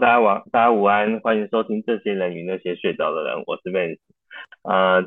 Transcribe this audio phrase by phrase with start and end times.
[0.00, 3.98] 大家晚，大家午安，欢迎收听这些人与那些睡着的人，我是 Vance。
[4.62, 5.02] 呃，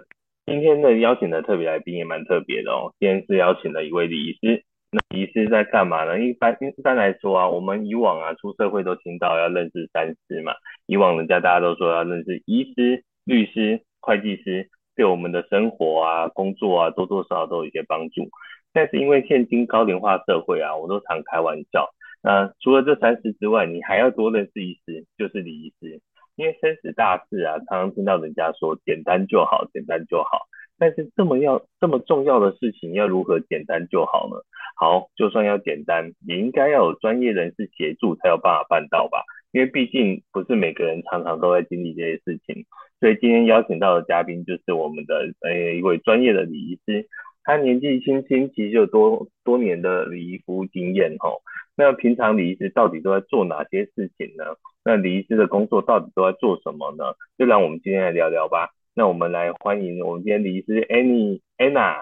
[0.46, 4.64] 今天的邀请的特别来宾也蛮特别的哦，今天是邀请了一位李医师。
[4.92, 6.20] 那李医师在干嘛呢？
[6.20, 10.54] 一般一般来说啊，我们以往啊出社会都听到要认识三师嘛，
[10.86, 18.30] 以往人家大家都说要认识医师、律师、会计师，对我们的生活啊、工作啊多多少少都有一些帮助。
[18.72, 21.90] 但是因为现今高龄化社会啊，我都常开玩笑。
[22.24, 26.00] 那除了这三师之外，你还要多认识一师，就是李医师。
[26.36, 30.48] 因为生死大事啊，常常听到人家说简单就好，简单就好。
[30.80, 34.38] 但是这么要这么重要的事情，要如何简单就好呢？
[34.76, 39.24] 好，就算要简单，也应该要有专业人士协助才有办法办到吧？
[39.52, 42.66] 因为毕竟不是每个人常常都在经历这些事情。
[43.00, 47.06] 所以今天邀请到的嘉宾就是我们的呃一位专业的李医师。
[47.44, 51.42] 他年纪轻轻，其实就有多多年的礼仪服务经验吼。
[51.76, 54.46] 那平常礼仪师到底都在做哪些事情呢？
[54.84, 57.04] 那礼仪师的工作到底都在做什么呢？
[57.38, 58.70] 就让我们今天来聊聊吧。
[58.94, 61.98] 那我们来欢迎我们今天礼仪师 Annie Anna。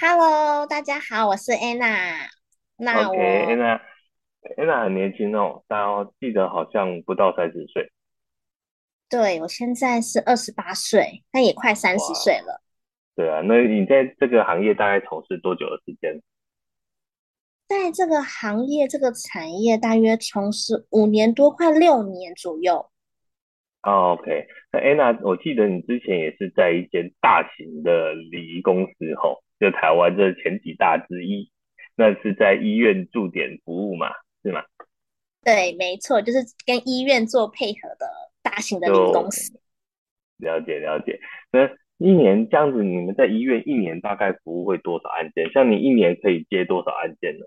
[0.00, 2.28] Hello，大家好，我是 Anna。
[2.78, 3.80] 那我 OK，Anna
[4.56, 7.90] Anna 很年轻哦，大家记得好像不到三十岁。
[9.10, 12.62] 对，我现在是二十八岁，但也快三十岁了。
[13.16, 16.20] 对啊，那你在这个行业大概从事多久的时间？
[17.66, 22.90] 在这个行业、这个产业，大约从事五年多，快六年左右。
[23.80, 31.50] Oh, OK，那 Anna，我记得你之前也是在一间大型的礼仪公司吼，就台湾这前几大之一，
[31.96, 34.10] 那是在医院驻点服务嘛，
[34.44, 34.62] 是吗？
[35.42, 38.06] 对，没错，就是跟医院做配合的
[38.42, 39.58] 大型的礼仪公司。
[40.36, 41.18] 了解了解，
[41.50, 41.66] 那。
[41.98, 45.50] 一年这样子，你们在医院一年大概服务会多少案件？
[45.50, 47.46] 像你一年可以接多少案件呢？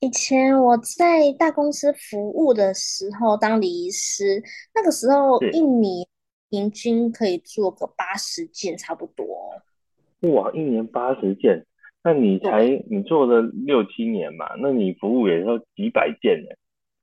[0.00, 4.42] 以前我在大公司服务的时候，当礼仪师，
[4.74, 6.06] 那个时候一年
[6.48, 9.26] 平均可以做个八十件，差不多。
[10.32, 11.66] 哇，一年八十件，
[12.02, 14.46] 那你才你做了六七年嘛？
[14.58, 15.44] 那你服务也是
[15.76, 16.48] 几百件呢？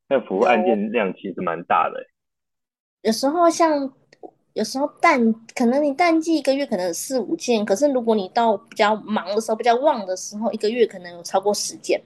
[0.07, 2.03] 那服务案件量其实蛮大的。
[3.03, 3.93] 有时候像。
[4.59, 12.01] 有时候淡，可能你淡季一个月可能有四五件，可是如果你到比较忙的时候，比较旺的时候，一个月可能有超过十件。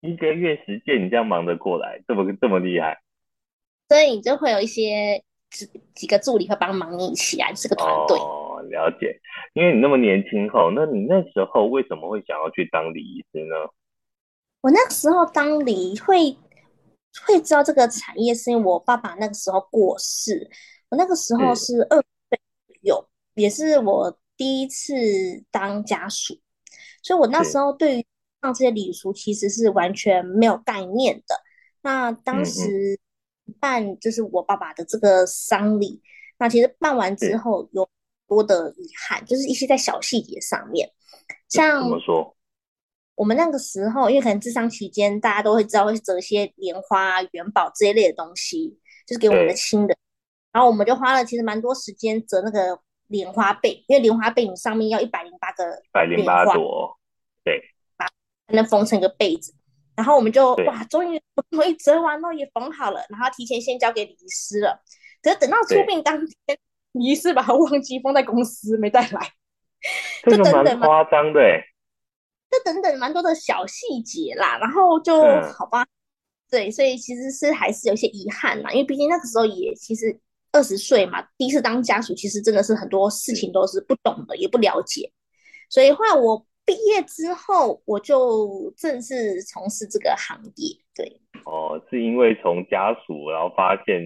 [0.00, 2.02] 一个月十件，你这样忙得过来？
[2.08, 3.00] 这么这么厉害？
[3.88, 8.18] 所以你就会有一些几几个助理会帮忙你一起啊，是个团队。
[8.18, 9.20] 哦，了解。
[9.54, 13.54] 因为你那么年轻后，那你那时候为什么会想要去当礼仪师呢？
[14.62, 16.36] 我那个时候当礼仪会
[17.24, 20.50] 会知道这个产业，是因为我爸爸那个时候过世。
[20.92, 24.92] 我那个时候是二十岁左右，也是我第一次
[25.50, 26.38] 当家属，
[27.02, 28.06] 所以我那时候对于
[28.42, 31.34] 上这些礼俗其实是完全没有概念的。
[31.80, 33.00] 那当时
[33.58, 36.02] 办就是我爸爸的这个丧礼，
[36.38, 37.88] 那其实办完之后有
[38.28, 40.92] 多的遗憾，就是一些在小细节上面，
[41.48, 42.36] 像怎么说？
[43.14, 49.96] 我们那个时候因为可能智商期间，大家都会知道会折一些莲花、元宝这一类的东西，就是给我们的亲人。
[50.52, 56.98] 然后我们就花了其实蛮多时间折那个莲花被，因为莲花被你上面要一百零八个，一百零八朵，
[57.42, 57.58] 对，
[57.96, 58.06] 把
[58.46, 59.54] 才能缝成一个被子。
[59.96, 61.18] 然后我们就哇，终于
[61.50, 64.82] 终于折完了，也缝好了，然后提前先交给礼仪师了。
[65.22, 66.58] 可是等到出殡当天，
[66.92, 69.30] 礼仪师把它忘记放在公司，没带来。
[70.22, 71.40] 这个蛮夸张的，
[72.50, 75.86] 就等等蛮多的小细节啦，然后就、嗯、好吧，
[76.50, 80.20] 对，所以其实是还是有些遗憾啦，因为毕竟那个时候也其实。
[80.52, 85.10] 二十岁嘛，第一次当家属，其实真的是很多事情都是不懂的，也不了解。
[85.70, 90.76] 所以后来我毕业之后，我就正式从事这个行业。
[90.94, 94.02] 对，哦，是因为从家属，然后发现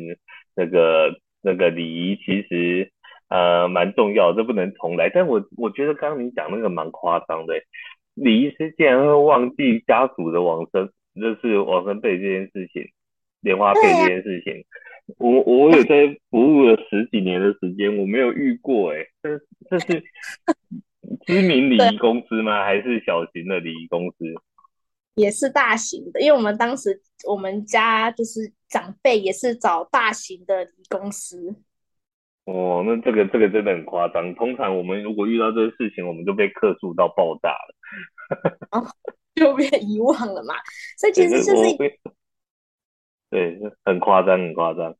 [0.54, 1.10] 那个
[1.42, 2.92] 那个礼仪其实
[3.28, 5.10] 呃蛮重要，这不能重来。
[5.12, 7.54] 但我我觉得刚刚你讲那个蛮夸张的，
[8.14, 10.88] 礼仪师竟然会忘记家属的往生，
[11.20, 12.88] 就是往生被这件事情，
[13.40, 14.64] 莲花被这件事情。
[15.18, 20.02] 我我有在服务了十几年的时间，我没有遇过哎、欸，这这是
[21.24, 22.64] 知名礼仪公司吗？
[22.64, 24.16] 还是小型的礼仪公司？
[25.14, 31.54] 也是大型的，因为我们当时我们家就是长辈也是找大型的礼仪公司。
[32.44, 34.34] 哦，那这个这个真的很夸张。
[34.34, 38.86] 通常我们如果遇到这个事情，我们就被客诉到爆炸了， 哦，
[39.36, 40.54] 就被遗忘了嘛。
[40.98, 41.76] 所以其实就是。
[43.36, 44.94] 对，很夸张，很夸张。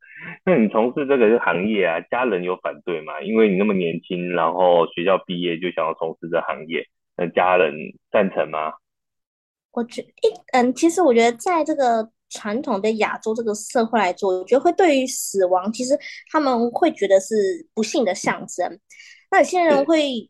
[0.45, 3.19] 那你从事这个行业啊，家人有反对吗？
[3.21, 6.85] 因为你那么年轻，然后学校毕业就想要从事这行业，
[7.15, 7.73] 那家人
[8.11, 8.73] 赞成吗？
[9.71, 15.97] 我觉一，嗯，其实我觉得在这个传统的亚洲这个社会来做，我觉得会对于死亡，其实
[16.31, 17.35] 他们会觉得是
[17.73, 18.79] 不幸的象征。
[19.31, 20.29] 那有些人会，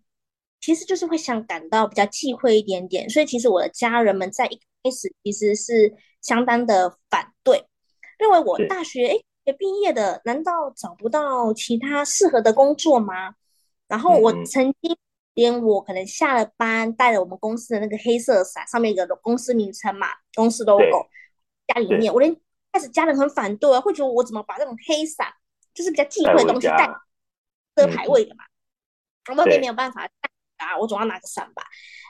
[0.62, 3.10] 其实就是会想感到比较忌讳一点点。
[3.10, 7.64] 所以其实我的家人们在一开始其实是相当的反对，
[8.18, 13.36] 认为我大学诶也毕业的，难道找不到其他适合的工作吗？
[13.88, 14.98] 然后我曾经
[15.34, 21.08] 连我可能下了班，带着我们公司的那个黑色伞，上面有个公司名称嘛，公司 logo，
[21.68, 22.36] 家里面，我连
[22.72, 25.28] 开始家人很反对，会觉得我怎么把这种黑伞，
[25.74, 26.90] 就是比较忌讳的东西带。
[27.76, 28.44] 遮牌位的嘛，
[29.30, 31.64] 我们也没有办法带啊，我总要拿个伞吧，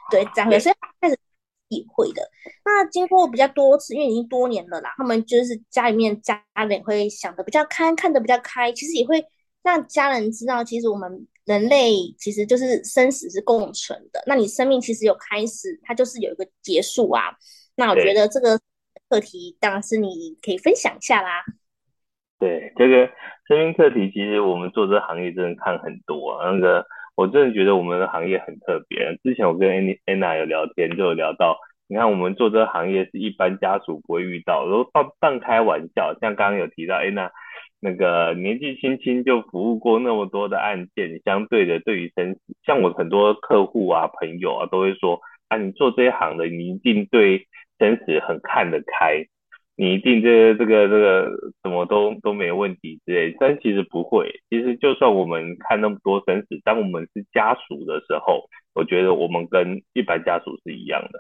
[0.10, 1.20] 对，这样，所以开始。
[1.70, 2.22] 体会的，
[2.64, 9.24] 那经过比较多次，因为已经多年了啦，他们就是家里面家人会想的比较开，看的比较开，其实也会
[9.64, 14.24] 让家人知道，其实我们人类其实就是生死是共存的。
[14.26, 17.36] 那你生命其实有开始，它就是有一个结束啊。
[17.76, 18.58] 那我觉得这个
[19.10, 21.44] 课题当然是你可以分享一下啦。
[22.40, 23.10] 对，这个
[23.48, 26.86] 生命课题，其实我们做这个行业真的看很多啊，那个。
[27.18, 29.18] 我真的觉得我们的行业很特别。
[29.24, 29.68] 之前我跟
[30.06, 31.58] 安娜有聊天，就有聊到，
[31.90, 37.32] 你看我们做这个行业是一般家属不会遇到，然后半半开玩笑，像刚刚有提到安娜
[37.82, 47.48] 那个年纪轻轻就服务过那么多的案件，相对的对于生死，像我很多客户啊、朋友啊都会说，啊你做这一行的，你一定对
[47.80, 49.26] 生死很看得开。
[49.80, 51.30] 你一定这个这个这个
[51.62, 54.42] 什么都都没问题之类，但其实不会。
[54.50, 61.20] 其实就算我们看那么多生死，当我们是家属的时候，我觉得我们跟一般家属是一样的，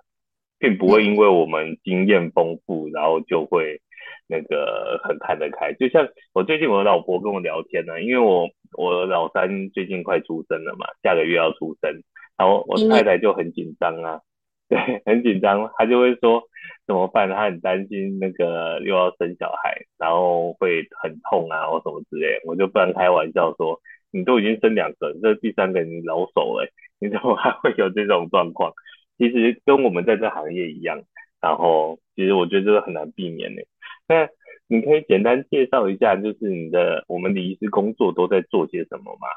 [0.57, 3.79] 并不会因为我们经验丰富，然后就会
[4.27, 5.73] 那个很看得开。
[5.73, 12.01] 就像我最近我老婆跟我聊天呢，因为我我老三最近快出生了嘛，下个月要出生，
[12.35, 14.21] 然后我太太就很紧张啊。
[14.69, 16.43] 对，很紧张，他就会说
[16.85, 17.29] 怎么办？
[17.29, 22.41] 他很担心那个又要生小孩，然后会很痛啊，或什么之类。
[22.45, 23.79] 我就不然开玩笑说，
[24.11, 26.69] 你都已经生两个，这第三个你老手了，
[26.99, 28.73] 你怎么还会有这种状况？
[29.17, 31.01] 其实跟我们在这行业一样，
[31.39, 33.63] 然后其实我觉得这个很难避免的。
[34.05, 34.27] 那
[34.67, 39.27] 你可以简单介绍一下，就是你的我们的医师工作都在做些什么吗？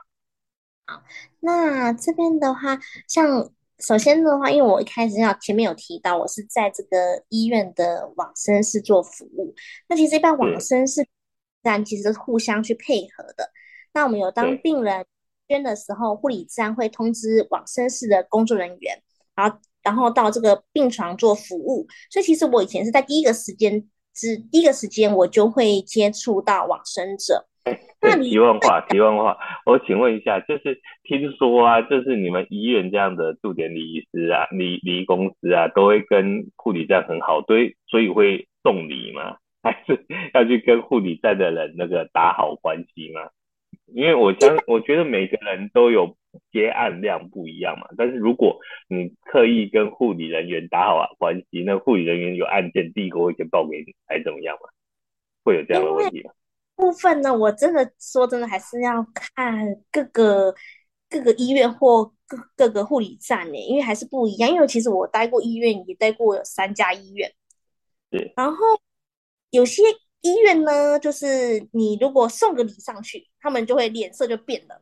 [0.89, 1.03] 好，
[1.39, 3.53] 那这边的话，像。
[3.81, 9.55] 首先的话，因为我一开始要前面有提到，我是在这个医院的往生室做服务。
[9.89, 11.07] 那其实一般往生室，
[11.63, 13.51] 站其实是互相去配合的。
[13.93, 15.05] 那我们有当病人
[15.49, 19.03] 捐的时候，护理站会通知往生室的工作人员，
[19.35, 21.87] 然后然后到这个病床做服务。
[22.11, 27.50] 所以其实我以前是在第一个时间，之第一个时间我就会接触到往生者。
[28.03, 29.37] 那题外话，提问话，
[29.67, 39.37] 我请问一下，就是听说啊，就是你们医院这样的驻点礼仪师啊，礼礼仪公司啊，都会跟护理站很好，对，所以会送礼吗？
[39.63, 43.29] 还是要去跟护理站的人那个打好关系吗？
[43.93, 46.17] 因为我相，我觉得每个人都有
[46.51, 48.59] 接案量不一样嘛，但是如果
[48.89, 54.71] 你刻意跟护理人员打好关系，那护理人员有案件第一个会先报给你，还怎么样嘛？
[55.45, 56.31] 会有这样的问题吗？
[56.81, 60.55] 部分呢，我真的说真的，还是要看各个
[61.09, 64.51] 各个医院或各各个护理站呢，因为还是不一样。
[64.51, 67.31] 因为其实我待过医院，也待过有三家医院。
[68.11, 68.33] 对。
[68.37, 68.57] 然后
[69.51, 69.83] 有些
[70.23, 74.81] 医院呢，就是你如果送个礼上去，他们就会脸色就变了，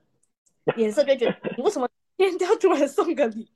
[0.76, 3.52] 脸色就觉得 你为什么今天都要突然送个礼，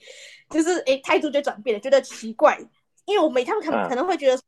[0.50, 2.58] 就是哎态度就转变了，觉得奇怪。
[3.04, 4.42] 因为我每趟可能可能会觉得。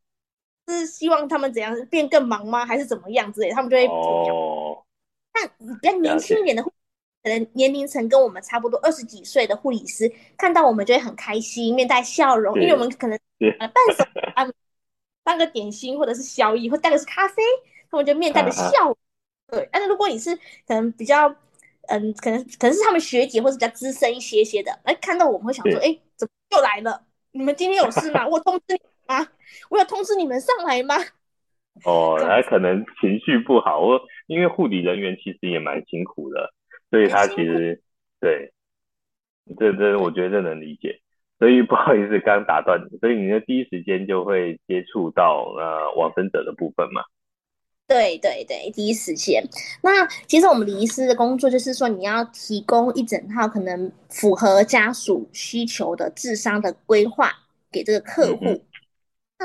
[0.66, 2.64] 是希望他们怎样变更忙吗？
[2.64, 3.50] 还是怎么样之类？
[3.50, 4.82] 他们就会哦。
[5.32, 6.70] 但比较年轻一点的，可
[7.24, 13.18] 能年龄层跟我们差不多，二十几岁的护理师看到我们就会很开心，面带笑容，因为我们可能
[13.58, 14.04] 呃伴手
[14.34, 14.46] 啊，
[15.22, 17.42] 当个点心或者是宵夜，或带个是咖啡，
[17.90, 18.96] 他们就面带着笑容。
[19.48, 20.34] 对，但是如果你是
[20.66, 21.28] 可能比较
[21.88, 27.04] 嗯，可能可能是他们学姐或者比较资深一些些的，哎，看到我们会想说，哎，怎么又来了？
[27.32, 28.26] 你们今天有事吗？
[28.28, 28.80] 我通知你。
[29.06, 29.26] 啊！
[29.70, 30.94] 我有通知你们上来吗？
[31.84, 36.52] 哦，他可能情绪不好，我因为护理人员其实也蛮辛苦的，
[36.90, 37.82] 所以他其实
[38.20, 38.52] 对，
[39.58, 41.00] 这这我觉得这能理解。
[41.40, 47.02] 所以不好意思，刚打断你，所以你的第一时间就会接触到呃往生者的部分嘛？
[47.88, 49.42] 对对对，第一时间。
[49.82, 57.30] 那其实我们礼仪师的工作就是说，你要提供一整套可能符合家属需求的智商的规划
[57.72, 58.44] 给这个客户。
[58.46, 58.60] 嗯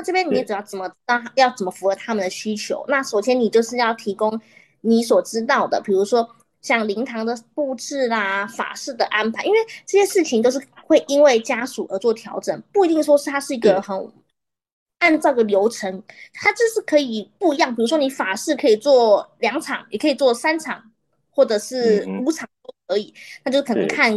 [0.00, 2.82] 那这边你也主要怎么当要怎么符合他们的需求？
[2.88, 4.40] 那首先你就是要提供
[4.80, 6.26] 你所知道的，比如说
[6.62, 14.10] 像灵堂的布置啦、法事的安排，因为这些事情都是会因为家属而做调整，不一定说是它是一个很
[15.00, 16.02] 按照个流程，
[16.32, 17.74] 它就是可以不一样。
[17.76, 20.90] 比如说你法事可以做两场，也可以做三场，
[21.28, 23.12] 或者是五场都可以。
[23.44, 24.10] 那就可能看。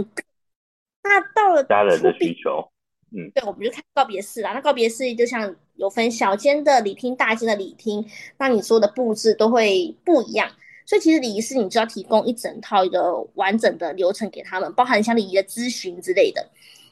[1.03, 2.71] 那到了家人的需求，
[3.11, 4.53] 嗯，对，我们就看告别式啦。
[4.53, 8.05] 那告别式就像有分小间的礼厅、大间的礼厅，
[8.37, 10.49] 那你说的布置都会不一样。
[10.85, 16.45] 所以其实礼仪师你就要提供一整套一个完整的流程给他们，包含像礼仪的咨询之类的。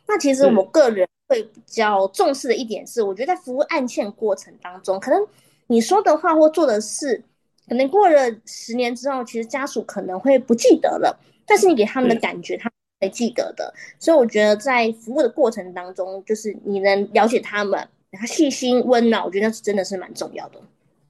[0.07, 5.27] 那其实我个人会比较重视的一点是，我觉得在服务案件过程当中，可能
[5.67, 7.23] 你说的话或做的事，
[7.67, 12.71] 可能过了十年之后，其实家属可能会不记得了，但是你给他们的感觉，他
[13.01, 13.73] 会记得的。
[14.00, 17.88] 所以我觉得在服务的过程当中，就是你能了解他们，
[18.20, 20.60] 他细心温暖，我觉得那是真的是蛮重要的。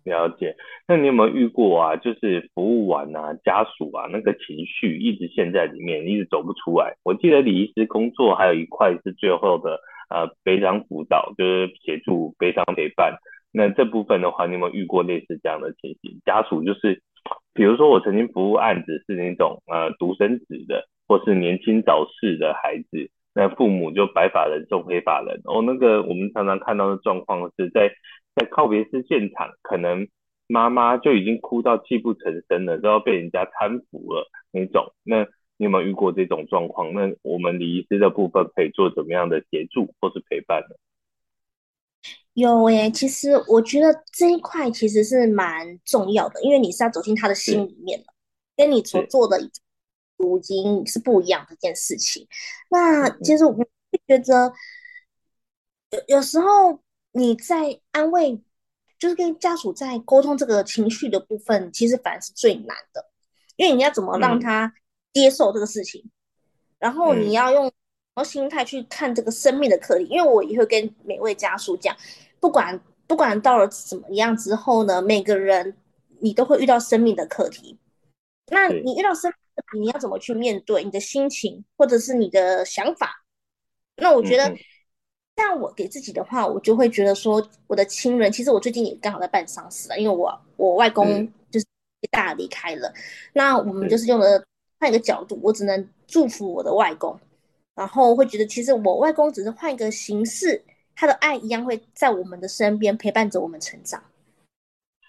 [0.04, 0.56] 了解，
[0.88, 1.96] 那你有没有遇过啊？
[1.96, 6.96] 就是服务完啊，家属啊，那个情绪一直陷在里面，一直走不出来。
[7.04, 9.80] 我记得李医师工作还有一块是最后的
[10.10, 13.16] 呃悲伤辅导，就是协助悲伤陪伴。
[13.52, 16.20] 那这部分的话，你有没有遇过类似这样的情形？
[16.26, 17.04] 家属就是，
[17.54, 25.42] 比如说我曾经服务案子是那种呃独生子的，或是年轻早逝的孩子，那父母就白发人送黑发人。
[25.46, 27.92] 哦，那个我们常常看到的状况是在。
[28.34, 30.08] 在告别式现场，可能
[30.48, 34.94] 妈妈就已经哭到泣不成声了，都要被人家搀扶了那种。
[35.04, 35.24] 那
[35.58, 36.94] 你有没有遇过这种状况？
[36.94, 40.76] 那我们礼仪师的部分可以做怎么样的协助或是陪伴呢？
[42.34, 48.06] 有诶、欸，其实我觉得这一块其实是蛮重要的，因为你是要走进他的心里面的，
[48.56, 49.38] 跟你所做的
[50.38, 52.28] 已经是不一样的一件事情。
[52.70, 53.66] 那其实我会
[54.08, 54.54] 觉得
[55.92, 56.80] 有有时候。
[57.14, 58.42] 你在安慰，
[58.98, 63.06] 就是跟家属在沟通这个情绪的部分，其实反而是最难的，
[63.58, 64.74] 因为你要怎么让他
[65.12, 66.12] 接受这个事情，嗯、
[66.80, 67.74] 然后你要用什
[68.16, 70.06] 么心态去看这个生命的课题。
[70.06, 71.94] 因为我也会跟每位家属讲，
[72.40, 75.76] 不管不管到了怎么样之后呢，每个人
[76.22, 77.78] 你都会遇到生命的课题。
[78.48, 79.30] 那你遇到生
[79.78, 83.24] 你要怎么去面对你的心情，或者是你的想法？
[83.98, 84.56] 那我觉得。
[85.38, 91.08] 像我给自己的话，我就会觉得说，我的亲人，其实我最近也刚好在办丧事了，因为我我外公
[91.50, 91.66] 就是
[92.12, 92.96] 大离开了，嗯、
[93.34, 94.44] 那我们就是用了
[94.78, 97.18] 换一个角度，我只能祝福我的外公，
[97.74, 100.64] 然后会觉得其实我外公只是换一个形式，
[100.96, 104.04] 他的爱一样会在我们的身边陪伴着我们成长。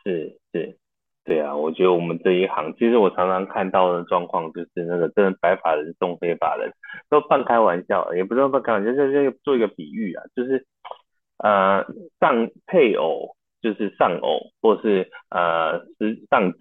[0.05, 0.79] 是是。
[1.25, 6.73] 对啊，我觉得我们这一行，其实我常常看到的状况就是那个真的白发人送黑发人，
[7.09, 10.67] 都半开玩笑，也不是半开玩笑，就是做一个比喻啊，就是
[11.39, 11.87] 呃
[12.19, 16.59] 丧配偶就是丧偶，或是呃是丧子，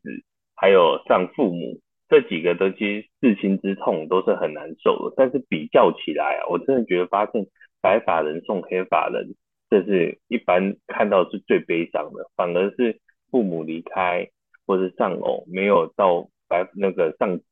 [0.56, 5.16] 还有丧父母，这几个东西至亲之痛都是很难受的。
[5.18, 7.48] 但是比较起来啊，我真的觉得发现
[7.82, 9.34] 白发人送黑发人，
[9.72, 13.00] 这是一般看到是最悲伤的，反而是
[13.32, 14.30] 父母离开。
[14.66, 17.46] 或是丧偶没有到白那个丧子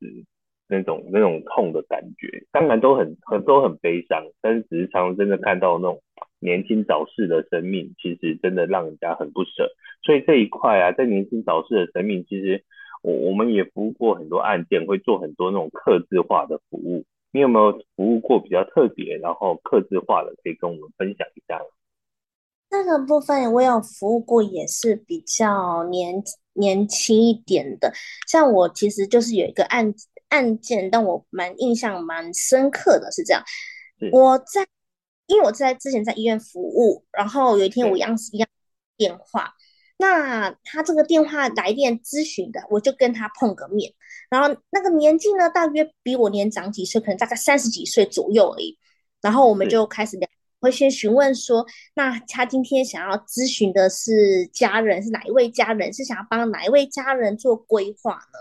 [0.67, 6.01] 那种那种痛的感觉，当然都很很都很悲伤，但是只是常常真的看到那种
[6.39, 9.71] 年轻早逝的生命，其实真的让人家很不舍。
[10.03, 12.63] 所以这一块啊，在年轻早逝的生命，其实
[13.01, 17.03] 我我们也服务过很多案件，会做很多那种客制化的服务。
[17.31, 21.59] 你有没有服务过比较特别，然后客制化的，可以跟我们分享一下？
[22.71, 26.21] 那个部分我有服务过，也是比较年
[26.53, 27.91] 年轻一点的。
[28.27, 29.93] 像我其实就是有一个案
[30.29, 33.43] 案件，但我蛮印象蛮深刻的，是这样。
[34.11, 34.67] 我在
[35.25, 38.47] 因为我在之前在医院服务，然后有一天我一样一样
[38.97, 39.53] 电话，
[39.97, 43.91] 那他这个电话来电咨询的，我就跟他碰个面，
[44.29, 48.77] 然后那个年纪呢，大约比我年长几岁，可能大概三十几岁左右而已。
[49.21, 50.29] 然后我们就开始聊。
[50.59, 55.91] 会先询问说，那他今天想要咨询的是家人，是哪一位家人？
[55.93, 58.39] 是想要帮哪一位家人做规划呢？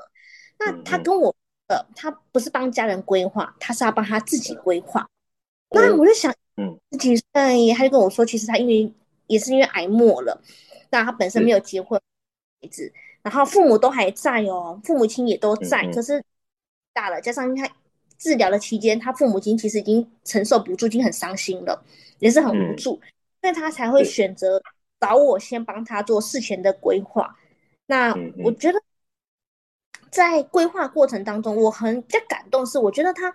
[0.58, 1.34] 那他跟我，
[1.68, 5.08] 呃，他不是帮家人规划，他是要帮他自己规划。
[5.70, 8.92] 那我就想，嗯，自己，哎，他就跟我说，其实他因为
[9.26, 10.42] 也是因为癌末了，
[10.90, 12.00] 那他本身没有结婚
[12.60, 16.24] 孩子，然后父母都还在哦，父母亲也都在，可是
[16.92, 17.68] 大了，加上他
[18.18, 21.82] 治疗的期间，他父母亲其实已经承受不住，已经很伤心了。
[22.20, 23.06] 也是很无助，嗯、
[23.40, 24.60] 所以他才会选择
[24.98, 27.32] 找我先帮他做事前的规划。
[27.86, 28.82] 那我觉得
[30.10, 33.32] 在规划过程当中，我很在感动，是我觉得他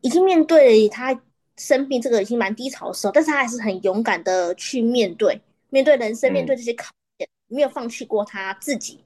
[0.00, 1.16] 已经面对他
[1.56, 5.40] 生病这个已经蛮低潮的时候，但是他还是很勇敢的去面对，
[5.70, 9.00] 面对人生，面对这些考验，没有放弃过他自己。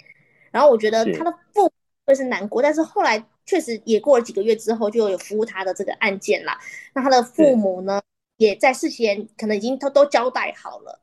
[0.51, 1.73] 然后我觉得他的父母
[2.07, 6.53] 会是难过，但是后来确实也过了几个月之后，就有服务他的这个案件了。
[6.95, 8.01] 那他的父母呢？
[8.37, 10.99] 也在事前可能已经都都交代好了，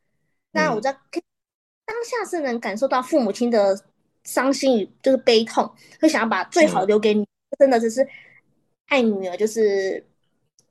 [0.54, 0.92] 那我在
[1.86, 3.80] 当下是能感受到父母亲的
[4.24, 7.28] 伤心与就是悲痛，会想要把最好留给你，嗯、
[7.60, 8.08] 真的只是
[8.88, 10.04] 爱女儿，就是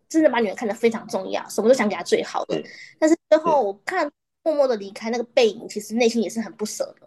[0.09, 2.61] 真的把女儿看得非常重要，什么都想给她最好的。
[2.99, 4.11] 但是最后我看
[4.43, 7.07] 默默的离开那个背影，其实内心也是很不舍的。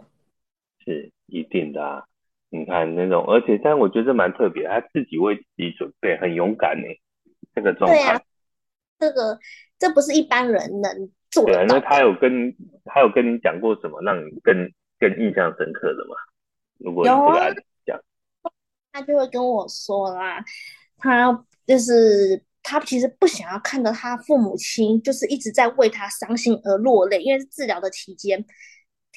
[0.86, 2.08] 是一定的啊，
[2.50, 6.84] 你看那种，而且但我觉得蛮特别，他自己为自己准备，很勇敢呢。
[7.53, 7.96] 这个状态。
[7.96, 8.22] 对啊，
[9.00, 9.39] 这个
[9.77, 11.12] 这不是一般人能。
[11.32, 14.56] 对啊，那他有跟他有跟你讲过什么让你更
[15.00, 16.15] 更印象深刻的吗？
[16.79, 18.01] 如果你这个案子讲，
[18.91, 20.44] 他就会跟我说啦，
[20.98, 28.44] 他就是他其实不想要看到他父母亲就是一直在为他伤心而落泪，因为是治疗的期间，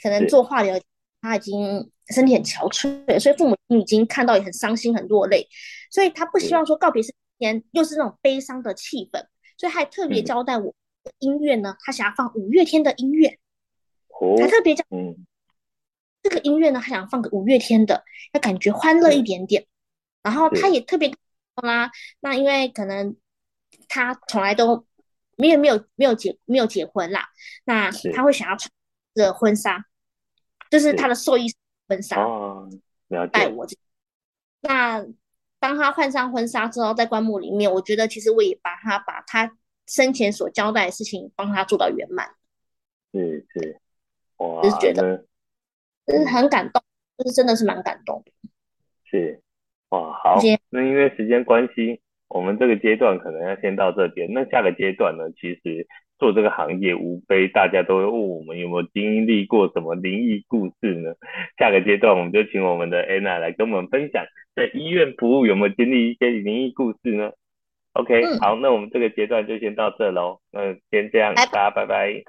[0.03, 0.79] 可能做化疗
[1.23, 5.49] 他已经身体很憔悴，所以父母亲已经看到也很伤心很落泪，
[5.91, 9.25] 所以他不希望说告别式天又是那种悲伤的气氛，
[9.57, 10.67] 所以他还特别交代我。
[10.67, 10.75] 嗯
[11.19, 13.37] 音乐呢，他想要放五月天的音乐，
[14.39, 15.27] 他特别讲，嗯，
[16.23, 19.67] 这个音乐呢，他想放个五月天的，要感觉欢乐一点点。
[20.23, 21.17] 然后他也特别说
[21.67, 23.17] 啦，那因为可能
[23.89, 24.87] 他从来都
[25.35, 27.31] 没有没有没有结没有结婚啦，
[27.65, 28.71] 那他会想要穿
[29.17, 29.85] 着婚纱，
[30.73, 31.47] 就是他的寿衣
[31.87, 32.69] 婚纱哦，
[33.31, 33.77] 带我这。
[34.61, 35.07] 那
[35.61, 39.57] 当他换上婚纱之后，在棺木里面，我觉得其实我也把他把他。
[39.85, 42.37] 生前所交代的事情，帮他做到圆满。
[43.13, 43.81] 是是，
[44.37, 45.27] 哇，就是觉得，
[46.07, 46.81] 就是很感动，
[47.19, 48.33] 就是真的是蛮感动的。
[49.05, 49.43] 是，
[49.89, 50.39] 哇，好，
[50.71, 54.33] 那因为时间关系，我们这个阶段可能要先到这边。
[54.33, 55.87] 那下个阶段呢，其实
[56.23, 61.15] 做这个行业，无非大家都会问我们有没有经历过什么灵异故事呢？
[61.59, 67.33] 下个阶段，我们就请我们的 Anna 来跟我们分享，在医院服务有没有经历一些灵异故事呢
[67.95, 70.39] ？OK，嗯，好，那我们这个阶段就先到这喽。
[70.53, 72.23] 那先这样，大家拜拜。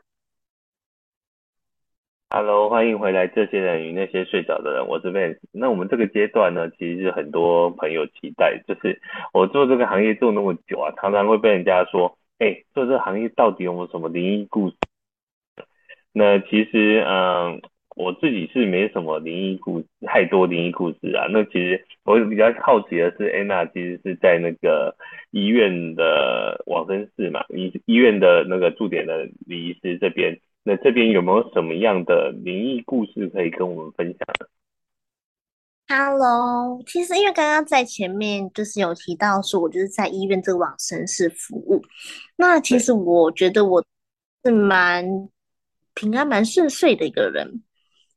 [2.32, 5.38] Hello，欢迎回来，这些人与那些睡着的人，我是 Vance。
[5.52, 9.00] 那我们这个阶段呢，其实是很多朋友期待，就是
[9.34, 14.76] 我做这个行业做那么久啊，常常会被人家说，哎、做这个行业到底有没有什么灵异故事？
[16.12, 17.62] 那其实，嗯。
[17.96, 21.28] 我自己是没什么灵异故事，太多灵异故事啊。
[21.30, 24.96] 那其实我比较好奇的是，Anna 其实是在那个
[25.30, 34.28] 医院的往生室嘛，医医院的那个驻点的礼仪师这边，那这边有没有什么样的灵异故事可以跟我们分享
[35.88, 41.82] ？Hello，其实因为刚刚在前面就是有提到说，我就是在医院这个往生室服务。
[42.36, 43.86] 那其实我觉得我
[44.44, 45.06] 是蛮
[45.94, 47.64] 平安、蛮顺遂的一个人。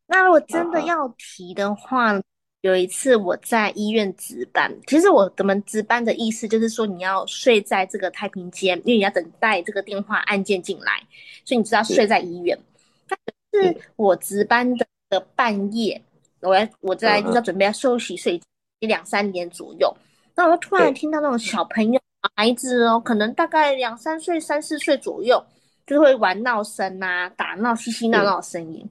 [0.06, 2.22] 那如果真的要提的话，uh -huh.
[2.62, 4.72] 有一次我在医院值班。
[4.86, 11.02] 其实我怎么值班的意思就是说，你要睡在这个太平间，因为你要等待这个电话按键进来，
[11.44, 12.58] 所以你知道睡在医院。
[13.06, 13.18] 但
[13.52, 14.74] 是我值班
[15.10, 16.02] 的半夜，
[16.40, 18.40] 我要我在就是要准备要休息睡
[18.80, 19.94] 一两三点左右，
[20.34, 22.00] 那我就突然听到那种小朋友
[22.36, 25.44] 孩子哦，可能大概两三岁、三四岁左右，
[25.86, 28.88] 就会玩闹声啊、打闹、嘻嘻闹闹的声音。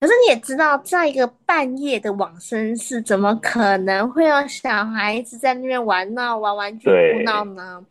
[0.00, 7.84] 可是你也知道，在一个半夜的往生室，怎么可能会有小孩子在那边玩闹、玩玩具、哭闹呢？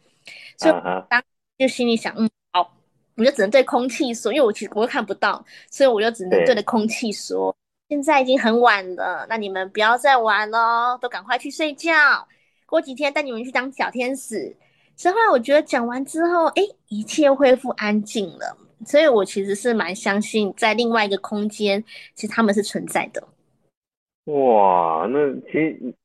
[0.57, 0.73] 所以
[1.07, 1.23] 当
[1.57, 2.75] 就心里想，嗯，好，
[3.15, 7.55] 我就只能对空气说，因为我其实我又看不到，所以我就只能对着空气说，
[7.89, 11.91] 现在已经很晚了，那你们不要再玩了，都赶快去睡觉。
[12.67, 14.55] 过几天带你们去当小天使。
[14.95, 18.55] 之后来我觉得讲完之后，哎，一切恢复安静了。
[18.85, 23.27] 所以，我其实是蛮相信，在另外一个空间，其实他们是存在的。
[24.25, 25.95] 哇，那其实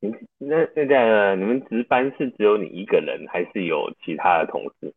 [0.00, 4.94] 你那那这样，你们值班是只有你一个人，还是有其他的同事？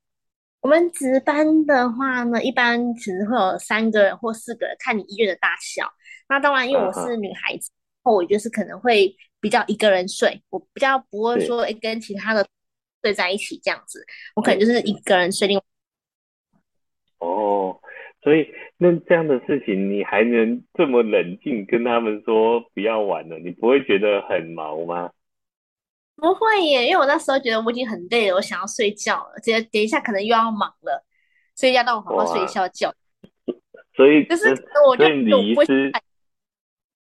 [0.61, 5.91] 我们值班的话呢，一般其实会有三个人或四个人，看你医院的大小。
[6.29, 7.71] 那当然，因为我是女孩子，
[8.03, 8.17] 后、uh -huh.
[8.17, 12.45] 我就是可能会比较一个人睡，我比较不会说诶跟其他的
[13.01, 15.63] 睡在一起这样子，我可能就是一个人睡另外。
[17.19, 17.79] 哦，
[18.21, 25.11] 所以那这样的事情，你还能这么冷静跟他们说不要玩了，你不会觉得很毛吗？
[26.15, 31.05] 不会耶，因为我那时候觉得我已经很累了，我想要睡觉了，觉得等一下可能又要忙了，
[31.55, 32.93] 所以要让我好好睡一觉觉。
[33.95, 34.49] 所以就是
[34.87, 35.91] 我就礼仪师，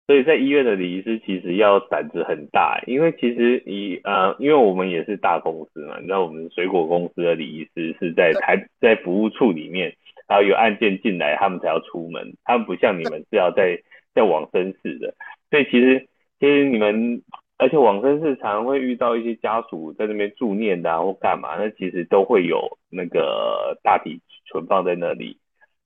[0.06, 9.94] 所以在医院的礼仪师其实要胆子很大，因为其实你呃，因为我们也是大公司嘛，你知道我们水果公司的礼仪师是在台在服务处里面。
[10.28, 12.34] 然后有案件进来，他们才要出门。
[12.42, 13.80] 他们不像你们是要在
[14.12, 15.14] 在往生室的，
[15.50, 16.08] 所以其实
[16.40, 17.22] 其实你们，
[17.58, 25.38] 而且往生室常常会遇到一些家属在那边助念的啊，或干嘛，那其实都会有那个大体存放在那里。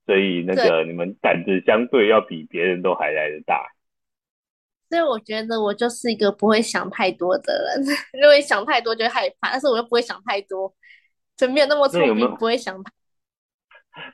[0.06, 3.66] 所以那个你们胆子相对要比别人都还来得大。
[4.90, 7.86] 所以我觉得我就是一个不会想太多的人，
[8.20, 10.74] 因为想太多就害怕，但是我又不会想太多，
[11.36, 12.92] 就没有那么聪明，有有不会想太。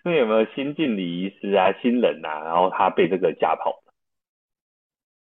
[0.05, 3.83] 那有没有新进礼仪师啊、新人啊，然后他被这个吓跑？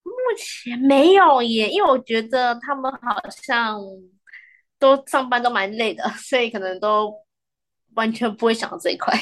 [0.04, 3.78] 目前没有耶，因为我觉得他们好像
[4.80, 7.14] 都上班都蛮累的， 所以可能都
[7.96, 9.14] 完全不会想到这一块。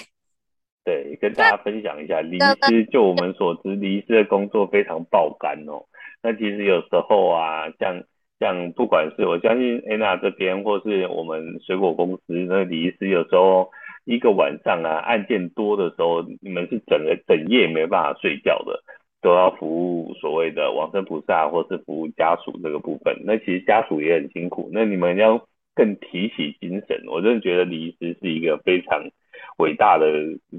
[0.86, 5.86] 对，跟大家分享一下，礼仪师就我们所知，礼仪师的工作非常爆肝哦。
[6.22, 8.04] 那其实有时候啊，像
[8.40, 13.70] 像不管是我相信安娜这边，或是我们水果公司那李医师，有时候
[14.04, 18.84] 一个晚上啊，案件多的时候，你们是整个整夜没办法睡觉的，
[19.22, 23.16] 都要服务所谓的往生菩萨，或是服务家属这个部分。
[23.26, 27.02] 那其实家属也很辛苦，那你们要更提起精神。
[27.08, 29.10] 我真的觉得李医师是一个非常
[29.58, 30.06] 伟大的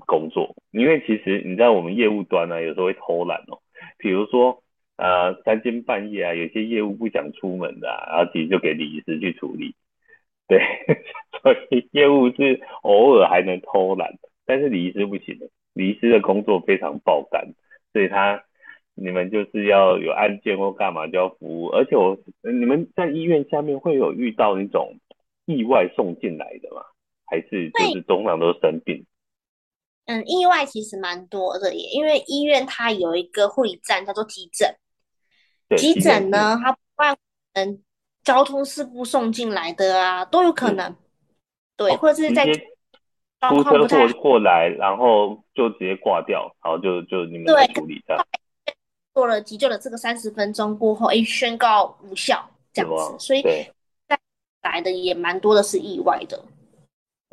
[0.07, 3.61] 工作，因为其实你知道我们业务端呢、有时候会偷懒哦，
[3.99, 4.63] 比如说。
[5.01, 9.75] 呃，三更半夜啊，有些业务不想出门的、啊，然后其实就给李医师去处理。
[10.47, 10.61] 对，
[11.41, 17.55] 所以业务是偶尔还能偷懒，但是李医师不行的，李医师的工作非常爆肝，
[17.95, 18.45] 所以他
[18.95, 24.99] 你们就是要有案件或干嘛就要服务，而且我你们在医院下面会有遇到那种
[25.47, 26.83] 意外送进来的吗？
[27.25, 29.07] 还是就是通常都生病？
[30.05, 34.69] 嗯，意外其实蛮多的耶，因为医院它有一个护理站叫做急诊。
[35.77, 37.17] 急诊呢，他不外
[37.53, 37.83] 嗯，
[38.23, 40.95] 交通事故送进来的啊，都有可能。
[41.77, 48.17] 对，或者是在出车祸过来，然后就直接挂掉，然后就就你们来处理的。
[49.15, 53.43] 做了急救的这个三十分钟过后，哎，宣告无效这样子，所以
[54.07, 54.19] 带
[54.63, 56.45] 来的也蛮多的是意外的。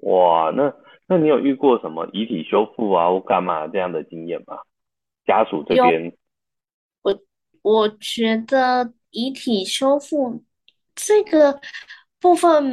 [0.04, 0.74] 哇，那
[1.08, 4.58] 那你有遇过什么遗体修复啊或干嘛这样的经验吗？
[5.26, 6.14] 家属这边。
[7.68, 10.42] 我觉得遗体修复
[10.96, 11.60] 这个
[12.18, 12.66] 部分，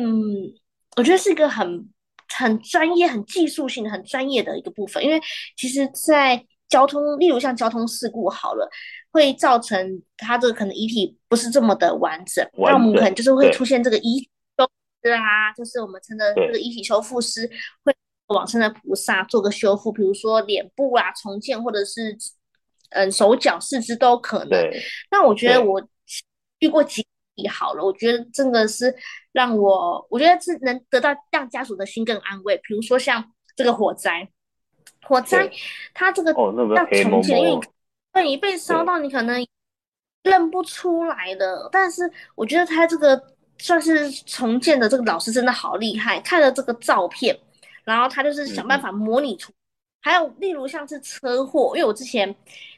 [0.97, 1.91] 我觉得是一个很
[2.29, 5.03] 很专业、很技术性、很专业的一个部分。
[5.03, 5.21] 因为
[5.57, 8.71] 其实，在交通，例如像交通事故好了，
[9.11, 17.51] 会造成他这个可能遗体不是这么的完整，那我们可能就是会出现这个遗体修复师啊，就是我们称的这个遗体修复师
[17.83, 17.93] 会
[18.29, 22.17] 往生的菩萨做个修复，比如说脸部啊重建，或者是。
[22.95, 24.71] 嗯，手脚四肢都可能。
[25.11, 25.83] 那我觉得我
[26.61, 28.95] 遇过几例好了，我觉得真的是
[29.33, 32.57] 让我，我觉得是能得到让家属的心更安慰。
[32.59, 34.29] 比如说像这个火灾，
[35.03, 35.51] 火灾
[35.93, 37.61] 它这个要重建，因为
[38.13, 39.45] 对你被烧到，你可能
[40.23, 41.69] 认不出来的。
[41.73, 43.21] 但是我觉得他这个
[43.59, 47.37] 算是重建的这个老师真的好厉害，看了这个照片，
[47.83, 49.53] 然后他就是想办法模拟出。
[50.01, 52.33] 还有例如像是车祸，因为我之前。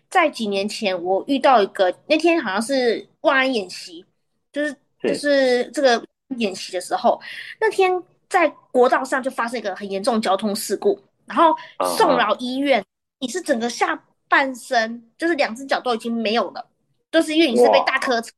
[0.08, 4.04] 在几年前，我遇到一个那天好像是万安演习，
[4.52, 6.02] 就是就是这个
[6.38, 7.20] 演习的时候，
[7.60, 7.92] 那天
[8.28, 11.54] 在国道上就发生一个很严重的交通事故，然后
[11.96, 12.82] 送到医院，
[13.18, 16.64] 你是整个下半身就是两只脚都已经没有了，
[17.10, 18.30] 就是因为你是被大客车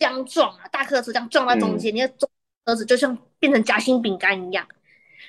[0.00, 2.08] 相撞啊，大客车这样撞在中间，你的
[2.66, 4.66] 车子就像变成夹心饼干一样，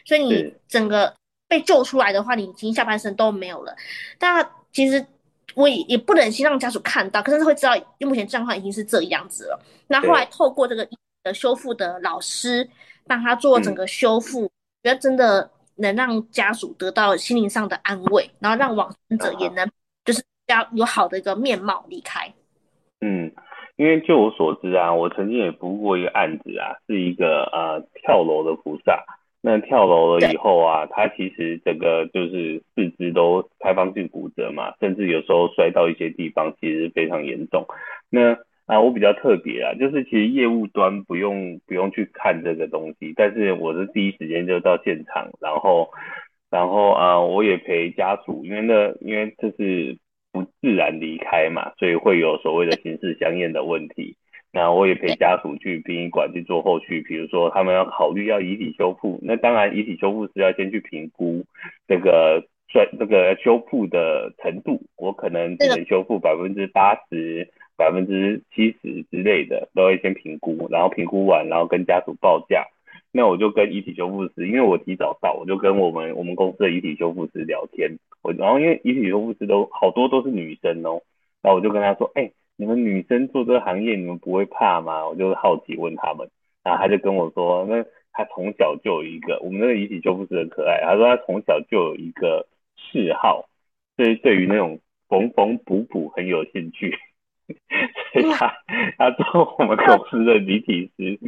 [0.05, 1.15] 所以你整个
[1.47, 3.75] 被救出来的话，你已经下半身都没有了，
[4.17, 5.05] 但其实。
[5.57, 9.59] 我也也不忍心让家属看到，可是会知道目前状况已经是这样子了。
[9.87, 10.87] 那后来透过这个
[11.23, 12.69] 的修复的老师
[13.07, 14.51] 帮他做整个修复，嗯、
[14.83, 19.67] 觉得真的能让家属得到心灵上的安慰，然后让往生者也能
[20.05, 22.31] 就是要有好的一个面貌离开。
[23.01, 23.33] 嗯，
[23.77, 29.03] 因为就我所知啊，我曾经也服务过一个案子啊，是一个呃跳楼的菩萨。
[29.47, 37.65] 那跳楼了以后啊，他其实整个就是四肢都开放性骨折嘛，甚至有时候摔到一些地方，其实非常严重。
[38.09, 45.91] 那啊，我比较特别啊，就是其实业务端不用不用去看这个东西，但是我是第一时间就到现场，然后
[46.51, 49.97] 然后啊，我也陪家属，因为那因为这是
[50.33, 54.17] 不自然离开嘛，所以会有所谓的刑事相应的问题。
[54.53, 61.45] 那我也陪家属去殡仪馆去做后续，比如说他们要考虑要遗体修复，那当然遗体修复是要先去评估
[61.87, 72.65] 这个算这个修复的程度，我可能只能修复百分之八十、百分之七十之类的，都会先评估，然后评估完，然后跟家属报价。
[73.11, 81.03] 那我就跟遗体修复师，因为我提早到，我就跟我们我们公司的遗体修复师聊天，我然后因为遗体修复师都好多都是女生哦，
[81.43, 82.33] 然后我就跟他说，哎、欸。
[82.57, 85.07] 你们女生做这个行业，你们不会怕吗？
[85.07, 86.27] 我就好奇问他们，
[86.63, 93.47] 然后他就跟我说，那他从小就有一个，我们那个遗体修复师很可爱，他说他从小就有一个嗜好，
[93.95, 96.97] 对对于那种缝缝补补很有兴趣，
[98.11, 98.51] 所以他
[98.97, 101.19] 他做我们公司的离体师，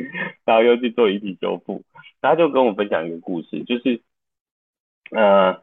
[0.46, 1.84] 然后又去做遗体修复，
[2.22, 4.02] 他就跟我分享一个故事，就是
[5.12, 5.62] 呃。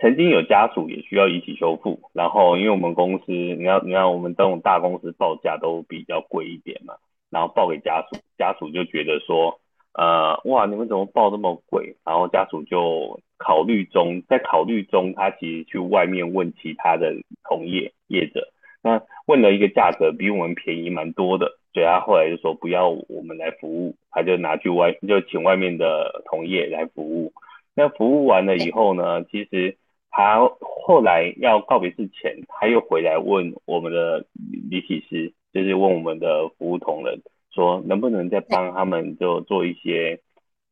[0.00, 6.94] 曾经有家属也需要遗体修复，然后因为我们公司，你要你要我们这种大公司报价都比较贵一点嘛，
[7.30, 9.58] 然后报给家属，家属就觉得说，
[9.94, 11.96] 呃，哇，你们怎么报这么贵？
[12.04, 18.46] 然后家属就考虑中，在考虑中，他其实去外面问其他的同业业者，
[18.84, 27.32] 那问了一个价格比我们便宜蛮多的，所以他后来就说不要我们来服务，他就拿去外就请外面的同业来服务。
[27.74, 29.76] 那服务完了以后呢，其实。
[30.18, 34.26] 他后来要告别之前，他又回来问我们的
[34.68, 37.22] 李体师，就是问我们的服务同仁，
[37.54, 40.18] 说能不能再帮他们就做一些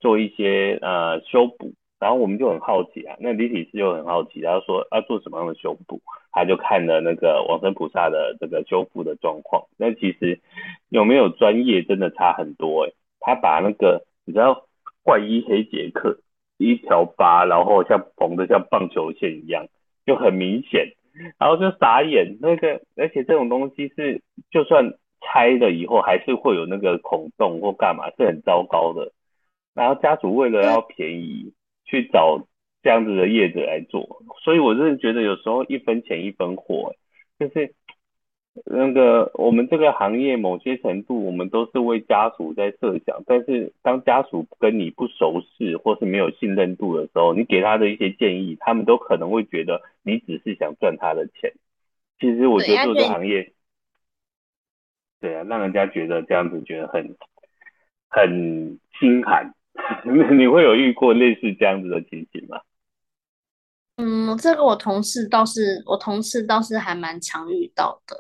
[0.01, 1.75] 做一些呃修补。
[2.01, 6.01] 然后我们就很好奇啊，那李体师又很好奇，他说要做什么样的修补，
[6.33, 9.63] 他就看了那个往生菩萨的这个修复的状况。
[9.79, 10.41] 那其实
[10.89, 14.67] 有没有专业真的差很多诶、他把那个你知道
[15.05, 16.19] 怪医黑杰克。
[16.59, 19.67] 一条疤，然后像缝的像棒球线一样，
[20.05, 20.93] 就很明显，
[21.39, 22.39] 然后就傻眼。
[22.41, 29.13] 那个，而且这种东西是，就算拆了以后，还是会有那个孔洞或干嘛，是很糟糕的。
[29.75, 31.53] 然后家属为了要便宜，
[31.85, 32.47] 去找
[32.83, 36.95] 这样子的业者来做，所以我真的觉得有时候一分钱一分货，
[37.39, 37.75] 就是。
[38.65, 51.53] 那个我们这个行业某些程度，我们都是为家属在设想，但是当家属跟你不熟识或是没有信任度的时候，你给他的一些建议，他们都可能会觉得你只是想赚他的钱。
[52.19, 53.53] 其实我觉得做这个行业，
[55.21, 57.17] 对啊，让人家觉得这样子觉得很
[58.09, 59.53] 很心寒。
[60.05, 62.59] 你会有遇过类似这样子的情形吗？
[63.99, 68.17] 嗯，这个我同事倒是，我同事倒是还蛮常遇到的。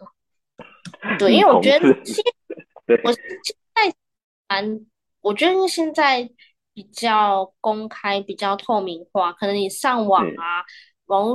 [1.18, 2.24] 对，因为我觉得现
[3.04, 3.94] 我现在
[4.48, 4.86] 蛮，
[5.20, 6.28] 我觉得现在
[6.72, 10.64] 比较公开、比较透明化，可能你上网啊，
[11.06, 11.34] 网络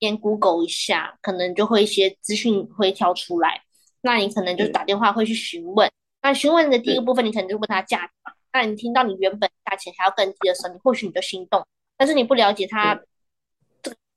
[0.00, 3.62] 先 Google 一下，可能就会一些资讯会跳出来。
[4.00, 5.90] 那你可能就打电话会去询问。
[6.22, 8.10] 那询问的第一个部分，你可能就问他价钱。
[8.52, 13.06] 那你听到你原本价钱还要更低的时候，你或许你就心动，但是你不了解他这个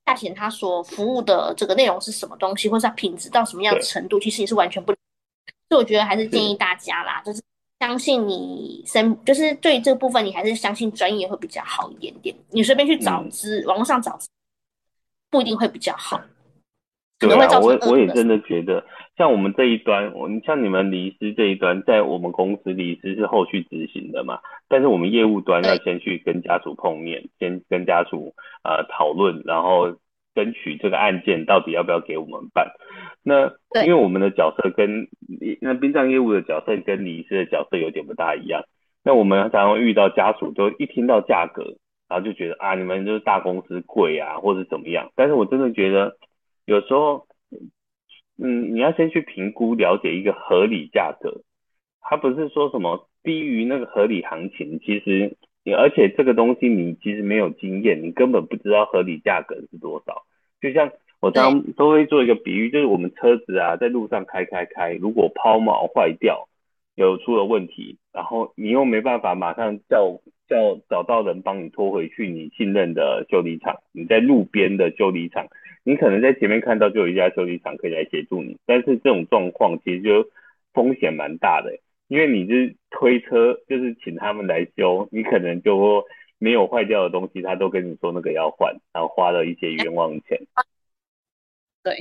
[0.06, 4.94] 价钱，他所服务的这个内容是什么东西，或是它品质到什么样的程度，其实你是完全不。
[5.68, 7.41] 所以我觉得还是建议大家啦，就是
[7.80, 12.36] 相信你身，就是对这个部分你还是相信专业会比较好一点点。
[12.52, 14.18] 你随便去找资，嗯、网络上找
[15.32, 16.22] 不一定会比较好。
[17.18, 18.86] 对啊，我我也真的觉得，
[19.17, 29.95] 像我们这一端，我你像你们离师这一端，在我们公司离师是后续执行的嘛，但是我们业务端要先去跟家属碰面，先跟家属呃讨论，然后。
[30.36, 32.73] 争取这个案件到底要不要给我们办？
[33.23, 33.54] 那
[33.86, 35.08] 因为我们的角色跟
[35.62, 38.65] 那殡葬业务的角色跟礼仪师的角色有点不大一样。
[39.01, 41.78] 那我们常常遇到家属都一听到价格，
[42.10, 45.10] 然后就觉得啊，你们就是大公司贵啊，或者怎么样。
[45.15, 46.17] 但是我真的觉得
[46.65, 47.25] 有时候，
[48.38, 51.41] 嗯，你要先去评估了解一个合理价格，
[52.02, 55.74] 它不是说什么低于那个合理行情，其实你。
[55.74, 60.24] 而且这个东西你其实没有经验，你根本不知道合理价格是多少。
[60.62, 66.48] 就像我常都会做一个比喻，就是我们车子啊在路上开开开，如果抛锚坏掉，
[66.95, 75.48] 有出了问题，然后你又没办法马上叫叫找到人帮你拖回去你信任的修理厂，你在路边的修理厂，
[75.86, 80.28] 你可能在前面看到就有一家修理厂可以来协助你，但是这种状况其实就
[80.74, 81.80] 风险蛮大的。
[82.08, 86.04] 因为你是推车，就是请他们来修，你可能就
[86.38, 90.39] 没有坏掉的东西，他都跟你说那个要换，然后花了一些冤枉钱。
[91.84, 91.95] 对，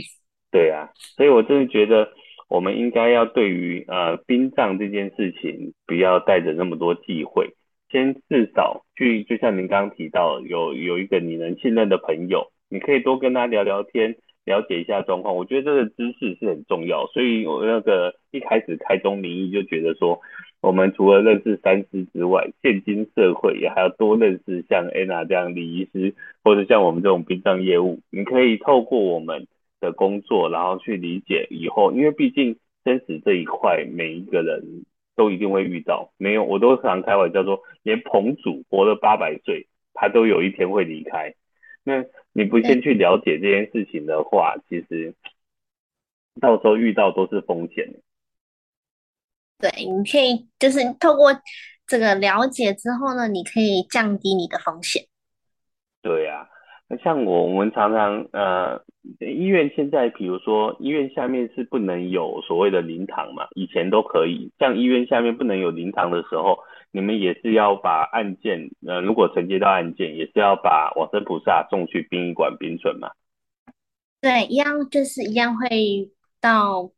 [0.50, 2.10] 对啊，所以我真的觉得
[2.48, 7.54] 我们应该要对于呃殡葬这件事情，不要带着那么多忌讳，
[7.90, 14.16] 先至少去，就像您刚刚提到，有有一个你能信任的朋友，你可以多跟他聊聊天。
[14.44, 20.20] 了解一下状况，我觉得这个知识是很重要，所以我那个一开始开宗明义就觉得说，
[20.60, 29.46] 我们除了认识三师之外，现今社会也还要多认识像 Anna 这样礼仪师，或者像我们这种殡葬业务，你可以透过我们
[29.80, 34.84] 的工作，然后去理解以后，因为毕竟生死这一块，每一个人
[35.16, 41.32] 都一定会遇到，没有我都常开玩笑说，连彭祖活了八百岁，他都有一天会离开。
[41.82, 42.04] 那
[42.36, 45.14] 你不先去了解这件事情的话，其实
[46.40, 47.88] 到时候遇到都是风险。
[49.58, 51.30] 对，你可以就是透过
[51.86, 55.04] 这个了解之后呢，你可以降低你的风险。
[56.02, 56.48] 对呀、啊，
[56.88, 58.84] 那像我，我们常常呃，
[59.20, 64.50] 医院现在比如说医院下面是不能有所谓的灵堂嘛，以前都可以。
[64.58, 66.58] 像医院下面不能有灵堂的时候，
[66.94, 73.10] 你们也是要把案件，呃，如果承接到案件，也是要把往生菩萨送去殡仪馆冰存嘛。
[74.20, 76.08] 对，一样就是一样会
[76.40, 76.88] 到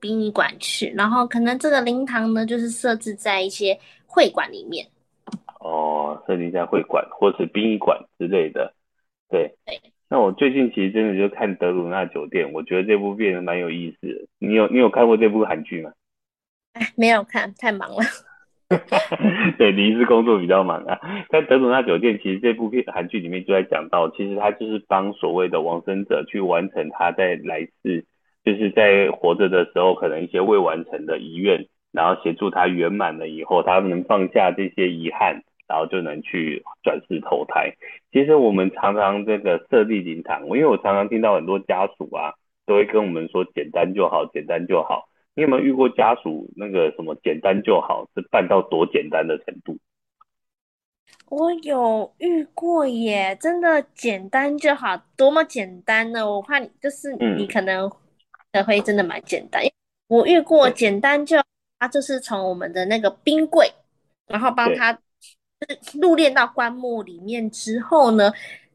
[0.00, 4.88] 殡仪馆去，然后可能这个灵堂呢，就是设置在一些会馆里面。
[5.60, 8.72] 哦，设定在会馆或是殡仪馆之类的。
[9.28, 9.54] 对，
[10.08, 14.26] 那我最近其实真的就看德鲁纳酒店，我觉得这部片蛮有意思的。
[14.38, 15.92] 你有你有看过这部韩剧吗？
[16.72, 18.02] 哎， 没有看，太忙了。
[19.58, 20.98] 对，你是工作比较忙啊。
[21.28, 28.04] 但德鲁纳酒店其实这部片韩剧里面就在讲到，其实他就是帮所谓的亡生者去完成他在来世，
[28.44, 35.42] 就是在活着的时候可能一些未完成的遗愿，然后协助他圆满了以后，他能放下这些遗憾。
[35.66, 37.72] 然后就能去转世投胎。
[38.12, 42.34] 其实我们常常这个设立灵堂，因为我常常听到很多家属啊，
[42.66, 45.08] 都会跟我们说简单就好，简单就好。
[45.34, 49.76] 你有没有遇过家属那个什么简单就好，是办到多简单的程度？
[51.28, 56.30] 我有遇过耶，真的简单就好，多么简单呢？
[56.30, 57.90] 我怕你就是你可能
[58.52, 59.62] 的会真的蛮简单。
[59.62, 59.72] 嗯、
[60.08, 61.36] 我遇过简单就，
[61.78, 63.72] 他就是从我们的那个冰柜，
[64.26, 64.98] 然后帮他。
[65.98, 68.30] 入殓到棺木里面之后呢，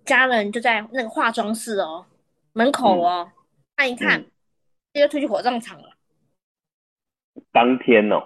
[0.06, 2.04] 家人就在那个化妆室哦
[2.54, 3.44] 门口哦、嗯、
[3.76, 4.26] 看一看，
[4.94, 5.89] 就推去火葬场了。
[7.52, 8.22] 当天哦，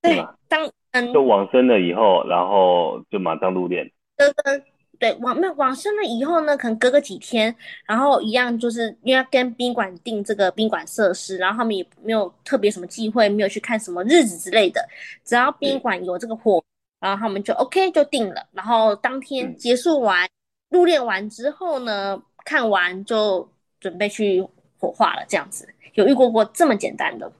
[0.00, 0.16] 对，
[0.48, 3.90] 当嗯，就往生了以后，然后就马上入殓。
[4.16, 4.62] 哥哥
[4.98, 7.54] 对往那往生了以后呢，可能隔个几天，
[7.86, 14.80] 然后一样就是因为要跟宾馆订这个宾馆设施，然后他们也没有特别什么忌讳，没有去看什么日子之类的，
[15.24, 16.62] 只要宾馆有这个火。
[17.00, 20.30] 然后他们就 OK 就定了，然后当天结束完、嗯、
[20.70, 23.48] 入殓完之后呢，看完就
[23.80, 24.40] 准备去
[24.78, 27.32] 火化了，这样子有遇过过这么简单的？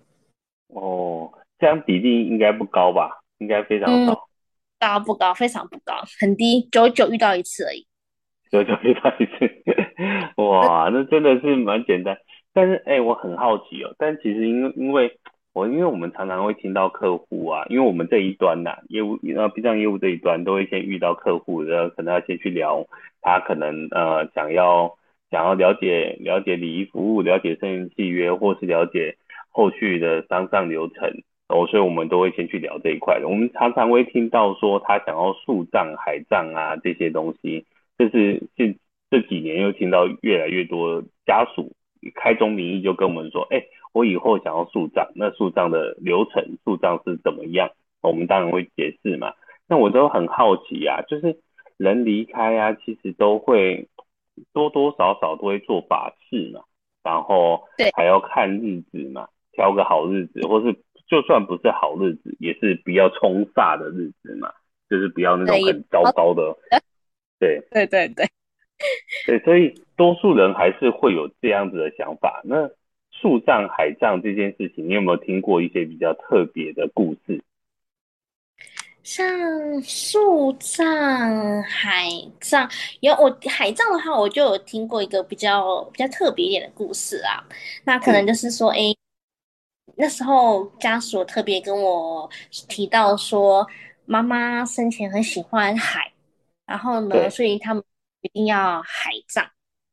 [0.74, 3.22] 哦，这样比例应该不高吧？
[3.38, 4.16] 应该非常高，嗯、
[4.80, 5.32] 高不高？
[5.34, 7.86] 非常不高，很低，九九遇到一次而已。
[8.50, 9.52] 九九遇到一次，
[10.42, 12.16] 哇，那真的是蛮简单。
[12.52, 15.18] 但是哎，我很好奇哦，但其实因为因为。
[15.54, 22.86] 我因为我们常常会听到客户啊，因为我们这一端呐、啊，业务呃，B 站业务这一端都会先遇到客户，然后可能要先去聊，
[23.20, 24.96] 他可能呃想要
[25.30, 29.18] 想要了解了解礼仪服务，了解生前契约，或是了解
[29.52, 33.28] 后续的丧葬流程，哦，所以我们都会先去聊这一块的。
[33.28, 37.64] 我们常常会听到说他想要树葬、海葬啊这些东西，
[37.96, 38.74] 这是这
[39.10, 41.72] 这几年又听到越来越多家属
[42.16, 43.62] 开宗明义就跟我们说，哎。
[43.94, 47.68] 我以后想要树葬，那树葬的流程，树葬是怎么样？
[48.00, 49.34] 我们当然会解释嘛。
[49.68, 51.36] 那我都很好奇啊，就是
[51.76, 53.88] 人离开啊，其实都会
[54.54, 56.62] 多多少少都会做法事嘛，
[57.04, 60.72] 然后还要看日子嘛，挑个好日子，或是
[61.06, 64.52] 就算不是好日子，也是比较冲煞的日子嘛，
[64.88, 66.56] 就是不要那种很糟糕的。
[67.38, 68.26] 对对对对
[69.26, 72.40] 对，所以多数人还是会有这样子的想法。
[72.44, 72.70] 那
[73.10, 77.42] 树葬、海葬这件事情，你有没有听过一些比较特别的故事？
[79.02, 79.26] 像
[79.82, 82.08] 树葬、海
[82.40, 87.42] 葬，有我海葬的话，我就有听过一个比较比较特别一点的故事啊。
[87.84, 88.94] 那可能就是说，哎、嗯，
[89.96, 92.28] 那时候家属特别跟我
[92.68, 93.66] 提到说，
[94.04, 96.12] 妈妈生前很喜欢海，
[96.66, 97.82] 然后呢，所以他们
[98.20, 99.48] 一定要海葬。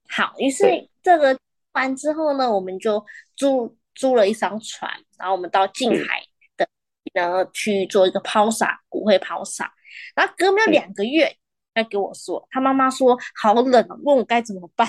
[0.07, 1.37] 好，于是这个。
[1.73, 3.05] 完之后呢，我们就
[3.37, 6.19] 租租了一艘船，然后我们到近海
[6.57, 6.67] 的，
[7.13, 9.71] 然后去做一个抛洒骨灰抛洒。
[10.15, 11.31] 然后隔没有两个月，
[11.73, 14.87] 他给我说，他妈妈说好冷，问我该怎么办。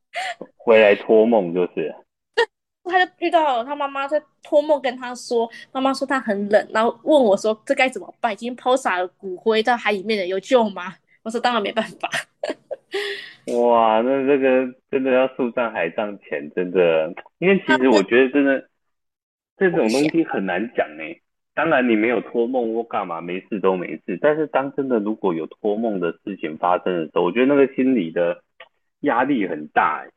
[0.58, 1.92] 回来托梦就是，
[2.84, 8.32] 他就遇到他妈妈在托梦跟他说，妈妈说他很冷，然后问我说这该怎么办？
[8.32, 10.94] 已经抛洒了骨灰到海里面了，有救吗？
[11.22, 12.08] 我说当然没办法。
[13.56, 18.68] 哇，那这个真的要树葬海葬前，真的，因为其实我觉得真的
[19.56, 21.18] 这种东西很难讲哎。
[21.54, 24.18] 当然你没有托梦或干嘛，没事都没事。
[24.20, 28.42] 但是当真的如果有托梦的事情发生的时候，我觉得那个心理的
[29.00, 30.10] 压力很大哎。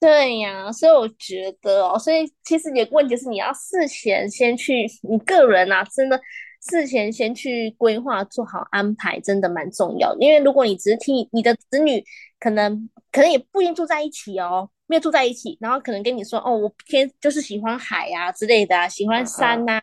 [0.00, 6.20] 对呀、啊，所以我觉得哦，所以其实你的问题是，你要事前先去，你个人啊，真的。
[6.60, 10.12] 事前先去规划，做好安排，真的蛮重要。
[10.18, 12.04] 因为如果你只是听你的子女，
[12.40, 19.82] 可能可能也不一定住在一起哦，没有住在一起，然后可能跟你说哦，我偏就是喜欢海啊之类的啊，喜欢山呐、啊，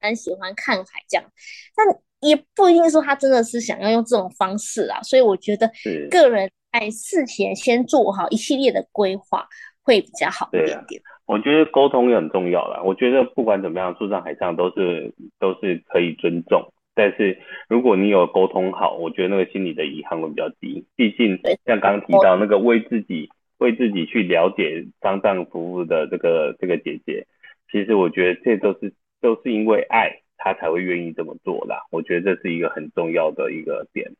[0.00, 1.32] 很喜欢看海这样，
[1.74, 1.84] 但
[2.20, 5.02] 也不一定说他真的是想要用这种方式啊。
[5.02, 5.68] 所以我觉得
[6.08, 6.48] 个人
[6.78, 9.46] 在事前先做好一系列的规划，
[9.82, 11.00] 会比较好一点点。
[11.00, 12.82] 啊、我觉得沟通也很重要啦。
[12.84, 16.70] 我觉得不管怎么样，树上海上都是都是可以尊重。
[16.94, 20.84] 但是如果你有沟通好，我觉得那个心里的遗憾会比较低。
[20.96, 27.26] 毕竟像刚刚提到那个为自己为自己去了解丧葬服务的这个这个姐姐，
[27.72, 31.80] 其实我觉得这都是都是因为爱，她才会愿意这么做啦。
[31.90, 34.10] 我觉得这是一个很重要的一个点。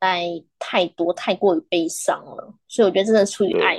[0.00, 3.78] 爱太多太过于悲伤了，所以我觉得真的出于爱。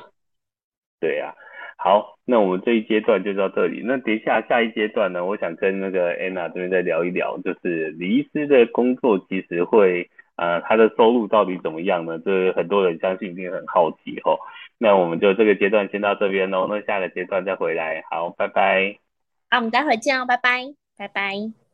[0.99, 1.45] 对呀、啊。
[1.80, 3.84] 好，那我们这一阶段就到这里。
[3.86, 12.18] 那等一下下一阶段呢，我想跟那个 Anna 这边再聊一聊，就是李医师的工作其实会，呃，他的收入到底怎么样呢？
[12.26, 14.39] 这个、很多人相信一定很好奇吼。
[14.80, 18.03] 那我们就这个阶段先到这边喽，那下个阶段再回来。
[18.09, 18.97] 好，拜拜。
[19.51, 21.66] 好，我们待会见哦，拜拜，拜拜。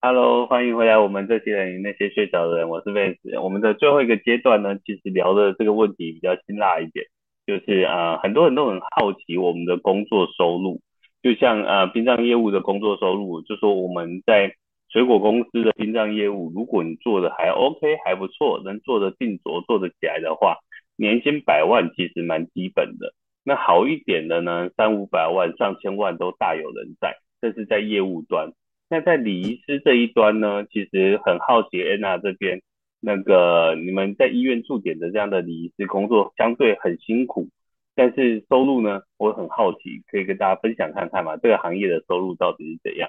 [0.00, 3.42] Hello，欢迎回来，我们这些人那些睡着的人，我是 Vance。
[3.42, 7.04] 我们的最后一个阶段呢，其实聊的这个问题比较辛辣一点。
[7.44, 10.80] 就是呃，很多人都很好奇我们的工作收入，
[11.20, 14.52] 就像呃，殡葬业务的工作收入，就说我们在
[14.88, 20.58] 水果公司的殡葬业务，如果你做的还 OK 还不错，能做得定着做得起来的话，
[20.96, 23.14] 年薪百万其实蛮基本的。
[23.42, 28.52] 那好一点的呢，三五百万、上千万都大有人在，这是在业务端。
[28.88, 32.62] 那在礼仪师这一端呢，其实很好奇安娜这边。
[33.00, 37.48] 那个你们在医院驻点的这样的礼仪师工作相对很辛苦，
[37.94, 41.36] 但是收入呢，我很好奇，可以跟大家分享看看吗？
[41.36, 43.08] 这个行业的收入到底是怎样？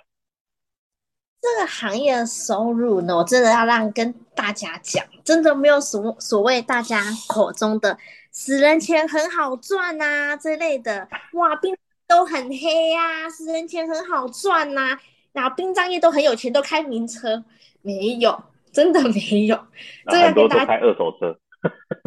[1.42, 7.98] 这个行业的收入呢，我真的要让跟大家讲，真的没有所所谓大家口中的
[8.32, 11.76] 死人钱很好赚啊这类的，哇，殡
[12.08, 15.00] 都很黑呀、啊，死人钱很好赚呐、
[15.34, 17.44] 然后殡葬业都很有钱，都开名车，
[17.82, 18.44] 没有。
[18.72, 19.58] 真的没有，
[20.06, 21.36] 这个很多都开二手车。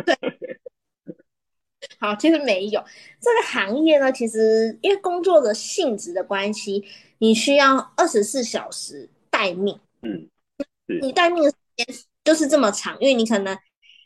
[0.07, 0.16] 对，
[1.99, 2.81] 好，其实没有
[3.20, 4.12] 这个行业呢。
[4.12, 6.85] 其实因为工作的性质的关系，
[7.18, 9.77] 你需要二十四小时待命。
[10.03, 10.29] 嗯，
[11.03, 11.87] 你待命的时间
[12.23, 13.59] 就是这么长，因为你可能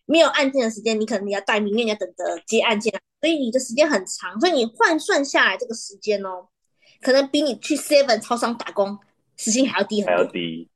[0.06, 2.90] 没有案件的时间，你可能你要待命，因为你要等着接案件，
[3.20, 4.40] 所以你的时间很长。
[4.40, 6.48] 所以你换算下来这个时间哦，
[7.00, 8.98] 可能比你去 Seven 超商打工
[9.36, 10.16] 时薪还要低很多。
[10.16, 10.68] 还要低。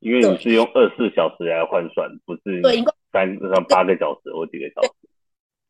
[0.00, 4.90] 因为你是用二十四小时来换算，不是对三上八个小时或几个小时。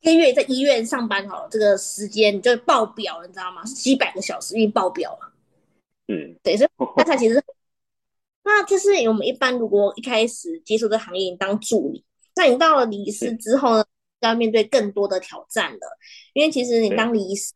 [0.01, 3.63] 一个月在医院上班好了，这个时间你就爆表了，你知道吗？
[3.67, 5.33] 是几百个小时，因为爆表了。
[6.09, 7.45] 嗯，对，所以那他其实，
[8.43, 12.03] 那就是我们一般如果一开始接触这个行业，你当助理，
[12.35, 13.85] 那你到了礼仪师之后呢，
[14.19, 15.99] 就要面对更多的挑战了。
[16.33, 17.53] 因为其实你当礼仪师，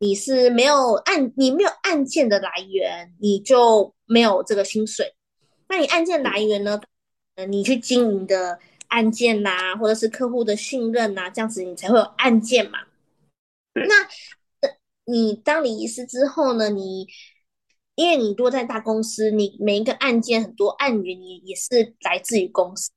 [0.00, 5.14] 你是没有案，你没有案件的来源，你就没有这个薪水。
[5.68, 6.80] 那你案件来源呢？
[7.34, 12.78] 呃，你去经营的案件呐、啊，或者是客户的信任呐、啊，这样子你才会有案件嘛。
[13.74, 14.08] 那
[15.04, 16.68] 你当礼仪师之后呢？
[16.70, 17.06] 你
[17.94, 22.92] 因为你多在大公司，你每一个案件很多案源，你也是来自于公司。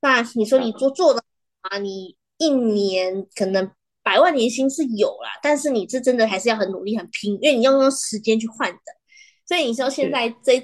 [0.00, 1.22] 那你说你做做的
[1.62, 3.70] 啊，你一年可能
[4.08, 8.78] 百万年薪是有啦，但是你是真的还是要很努力、很拼，因为你要用时间去换的。
[9.46, 10.62] 所以你说现在这。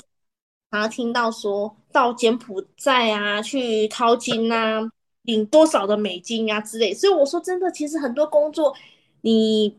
[0.70, 4.80] 然后听到说到柬埔寨啊，去淘金啊，
[5.22, 8.74] 领多少的美金啊之类，所以我说真的，其实很多工作
[9.20, 9.78] 你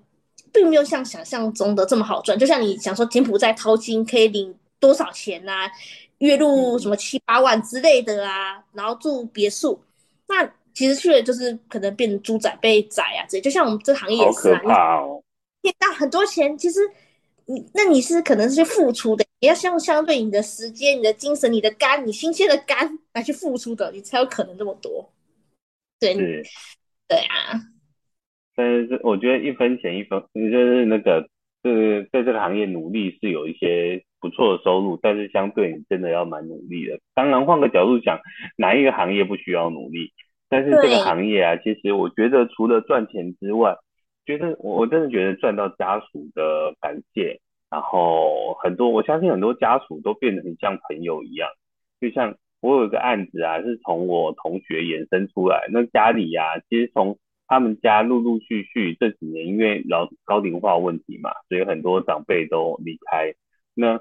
[0.54, 2.40] 并没有像想象中的这么好赚。
[2.40, 5.70] 就像你想说柬埔寨淘金可以领多少钱啊，
[6.20, 9.78] 月入什么七八万之类的啊，然后住别墅，
[10.30, 13.42] 那其实去了就是可能变成猪仔被宰啊之类。
[13.42, 15.02] 就像我们这行业也是啊，
[15.64, 16.80] 你赚很多钱，其实。
[17.48, 25.08] 你那你是可能是去付出的，也要相相对你的时间、你的精神、你的肝、你新鲜的肝来去付出的，你才有可能这么多。
[26.00, 26.44] 对，是
[27.08, 27.62] 对啊。
[28.56, 31.30] 但是我觉得一分钱一分，就是那个，
[31.62, 37.00] 就是在这个行业努力是有一些不错的收入，但是相对你真的要蛮努力的。
[37.14, 38.20] 当然换个角度讲，
[38.58, 40.12] 哪一个行业不需要努力？
[40.48, 43.76] 但是这个行业啊，其实我觉得除了赚钱之外，
[44.26, 47.40] 觉得我我真的觉得赚到家属的感谢，
[47.70, 51.50] 然后很多我相信很多家属都变得很像朋友一样，
[52.00, 57.18] 就像我有一个案子啊，是从我同学衍生出来，那家里呀、啊，其实从
[57.48, 63.34] 他们家陆陆续续这几年因为老高龄化问题嘛，所以很多长辈都离开，
[63.74, 64.00] 那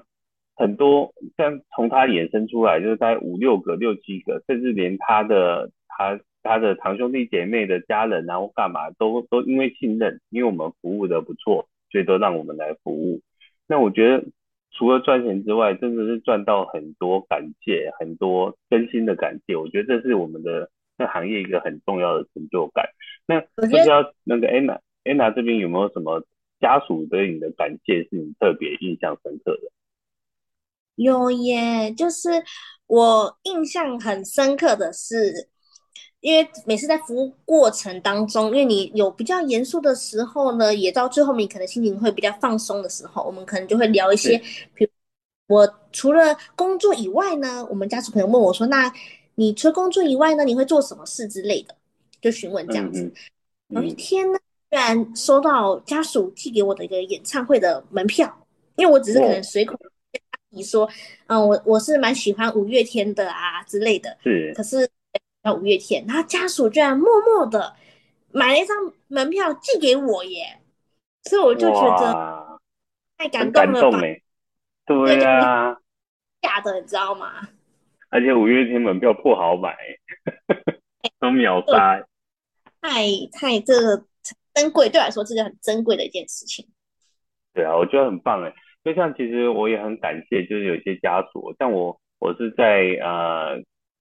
[0.55, 6.19] 很多像从他衍生出来就是大概五六个、六七个，甚至连他的他。
[6.45, 13.19] 他的堂兄弟姐妹的家人然后干嘛都都因为信任，因为我们服务的不错，所以都让我们来服务。
[13.67, 14.23] 那我觉得
[14.71, 19.55] 除了赚钱之外，真的是赚到很多感谢，很多真心的感谢。
[19.55, 22.85] 我觉得这是我们的那行业一个很重要的成就感。
[23.25, 26.23] 那不知道那个 Anna Anna 这边有没有什么
[26.59, 29.71] 家属对你的感谢是你特别印象深刻的？
[30.95, 32.29] 有耶，就是
[32.87, 35.49] 我印象很深刻的是，
[36.25, 44.35] 因为每次在服务过程当中，因为你有比较严肃的时候呢，也到最后你可能心情会比较放松的时候，我们可能就会聊一些，
[44.73, 44.89] 比如
[45.45, 48.91] 我除了工作以外呢，我们家属朋友问我说，那
[49.35, 51.75] 你除了工作以外呢，你会做什么事之类的，
[52.19, 53.13] 就询问这样子。
[53.67, 54.39] 有一天呢，
[54.71, 58.35] 居然收到家属寄给我的一个演唱会的门票，
[58.77, 59.77] 因为我只是可能随口。
[60.49, 60.89] 你说，
[61.27, 64.51] 嗯，我我是蛮喜欢五月天的啊之类的，是。
[64.55, 64.89] 可是
[65.45, 67.75] 要五月天，他家属居然默默的
[68.31, 68.75] 买了一张
[69.07, 70.59] 门票寄给我耶，
[71.23, 72.59] 所以我就觉得
[73.17, 73.99] 太感动了吧？
[74.85, 75.77] 对啊，
[76.41, 77.47] 假的，你知道吗？
[78.09, 79.75] 而且五月天门票不好买，
[81.19, 82.03] 都秒杀，
[82.81, 84.03] 太太这个
[84.53, 86.67] 珍贵，对我来说这是很珍贵的一件事情。
[87.53, 88.53] 对啊，我觉得很棒哎。
[88.83, 93.57] 就像其实我也很感谢，就是有些家属，像我，我是在呃，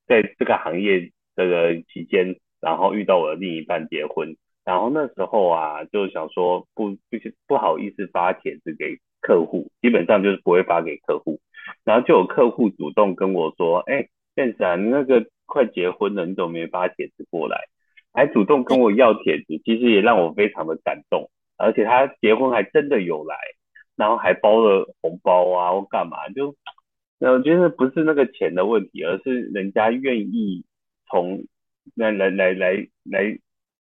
[0.07, 11.41] 在这个行业这个期间，然后遇到我的另一半结婚，然后那时候啊，就想说不不不好意思发帖子给客户，基本上就是不会发给客户，
[11.85, 17.59] 然后就有客户主动跟我说，哎，燕子你那个快结婚了，你怎么没发帖子过来？
[18.12, 23.37] 还主动跟我要帖子，其实也让我非常的感动，而且他结婚还真的有来。
[23.97, 26.28] 然后还包了红包啊，或干嘛？
[26.35, 26.57] 就，
[27.20, 30.64] 我觉得不是那个钱的问题，而是人家愿意
[31.15, 31.45] 从
[31.95, 33.39] 来来来来来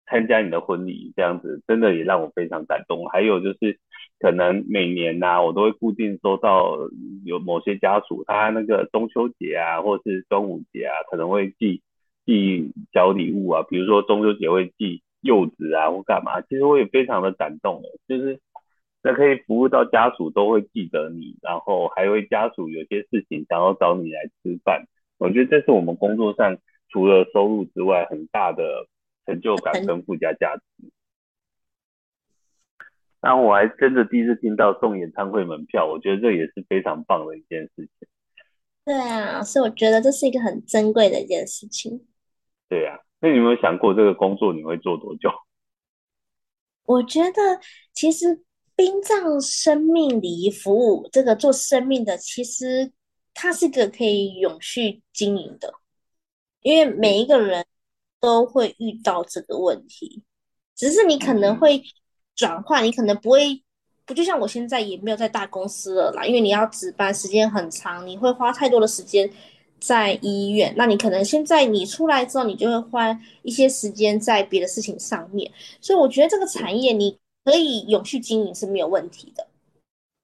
[0.07, 3.07] 参加你的婚礼，这样子真的也让我非常感动。
[3.07, 3.79] 还有就是，
[4.19, 6.77] 可能每年呐、我都会固定收到
[7.25, 11.83] 有某些家属，他那个中秋节啊，或是端午节啊，可能会寄
[12.27, 16.41] 寄小礼物啊，比如说中秋节会寄柚子啊，或干嘛。
[16.41, 18.41] 其实我也非常的感动的，就是。
[19.03, 24.85] 那可以服务到家属都会记得你，然后还会家属有些事情想要找你来吃饭，
[25.19, 26.59] 我觉得这是我们工作上
[26.91, 28.63] 除了收入之外很大的
[29.27, 30.63] 成就感跟附加价值。
[33.21, 38.09] 那我还真的第一次听到送演唱会门票，我觉得这也是非常棒的一件事情。
[38.85, 42.07] 对啊，所以我觉得这是一个很珍贵的一件事情。
[42.69, 45.31] 对啊，那你有没有想过这个工作你会做多久？
[46.85, 47.61] 我觉得
[47.93, 48.45] 其实。
[48.77, 52.91] 殡葬生命礼仪服务，这个做生命的，其实
[53.35, 55.75] 它是个可以永续经营的，
[56.63, 57.65] 因为每一个人
[58.21, 60.23] 都会遇到这个问题，
[60.77, 61.83] 只是你可能会
[62.35, 63.63] 转换，你可能不会，
[64.05, 69.31] 不就像我现在也没有在大公司了啦，因为你要值班时间很长，你会花太多的时间
[69.81, 75.51] 在医院，那你可能现在你出来之后，你就会花一些时间在别的事情上面，
[75.81, 77.19] 所以我觉得这个产业你。
[77.43, 79.47] 可以永续经营是没有问题的，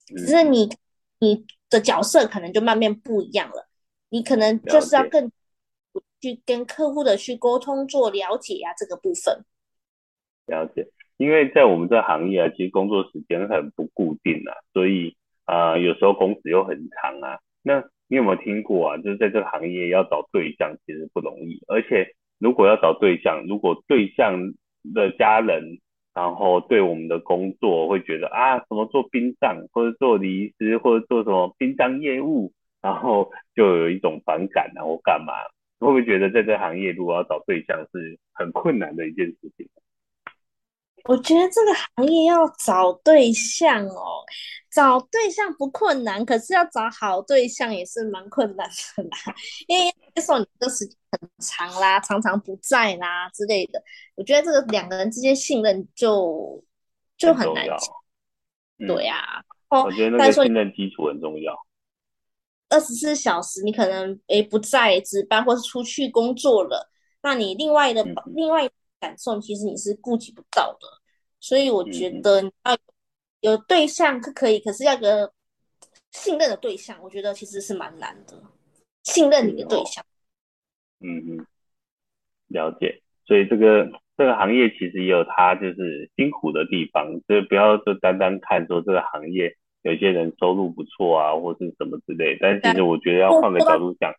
[0.08, 0.70] 只是你
[1.18, 3.66] 你的角色可能就慢慢不一样了，
[4.10, 5.32] 你可能就是要更
[6.26, 9.44] 去跟客户的去沟通做了解呀、啊，这个部分。
[10.46, 17.38] 了解，因为在我们这行业啊，其实工作时间很不固定啊，所以啊、有时候工时又很长啊。
[17.62, 18.96] 那你有没有听过啊？
[18.98, 24.52] 就是在这个行业要找对象其实不容易，而且如果要找对象，如果对象
[24.92, 25.78] 的家人。
[26.16, 35.34] 然后对我们的工作会觉得啊，什么做殡葬，或者做礼仪师，或者做什么殡葬业务，然后就有一种反感啊，或干嘛？
[35.78, 39.68] 会不会觉得在这行业如果要找对象是很困难的一件事情？
[41.04, 44.24] 我觉得这个行业要找对象哦，
[44.72, 49.34] 找对象不困难，可是要找好对象也是蛮困难的啦。
[49.68, 53.80] 因为那时候你的时间很长啦，常常不在啦之类的，
[54.16, 56.64] 我觉得这个两个人之间信任就
[57.16, 57.64] 就很难
[58.78, 61.54] 对呀、啊，我觉得那个信任基础很重要。
[62.68, 66.90] 二十四小时你可能诶不在值班，或是出去工作了，
[67.22, 68.68] 那你另外的、嗯、另外。
[68.98, 70.88] 感受其实你是顾及不到的，
[71.38, 72.74] 所以我觉得你要
[73.40, 75.30] 有对象可可以，可是要个
[76.12, 78.42] 信任的对象，我觉得其实是蛮难的。
[79.02, 80.02] 信任你的对象，
[81.00, 81.46] 嗯嗯，
[82.46, 83.02] 了解。
[83.26, 83.86] 所以这个
[84.16, 89.54] 这个行业其实也有它就是辛苦的地方，所以不要就单单看说这个行业
[89.86, 92.36] 有些人收入不错啊，或是什么之类。
[92.40, 94.12] 但是其实我觉得要换个角度讲。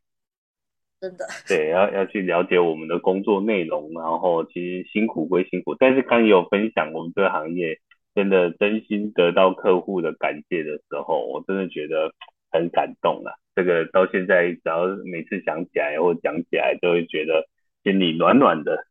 [0.99, 7.77] 真的对，要要去了解我们的工作内容，然后其实辛苦归辛苦，但是刚有分享我们这个行业
[8.15, 12.11] 真的真心得到客户的感谢的时候，我真的觉得
[12.49, 13.31] 很感动啊。
[13.53, 17.45] 这个到现在只要每次想起来或讲起来，都会觉得
[17.83, 18.87] 心里暖暖的，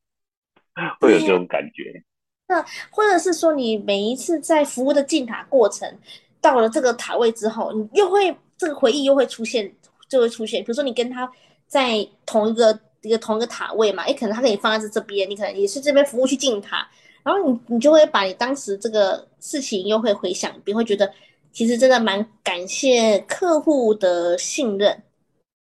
[1.01, 2.05] 会有这种感觉。
[2.47, 2.62] 那
[2.93, 5.99] 或者是说，你每一次在服务的进塔过程，
[6.47, 9.70] 到了这个塔位之后，你又会这个回忆又会出现，
[10.09, 10.62] 就会出现。
[10.62, 11.28] 比如说你跟他
[11.66, 16.88] 在同一个一个同一个塔位嘛，诶，可能他可以放在这边，你可能也是这边服务去进塔，
[17.24, 21.12] 然后你你就会把你当时这个事情又会回想一遍，会觉得
[21.51, 25.03] 其实真的蛮感谢客户的信任，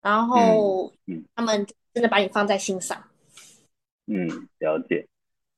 [0.02, 0.92] 然后
[1.34, 3.02] 他们真的把你放在心上。
[4.06, 4.28] 嗯，
[4.58, 5.06] 了解。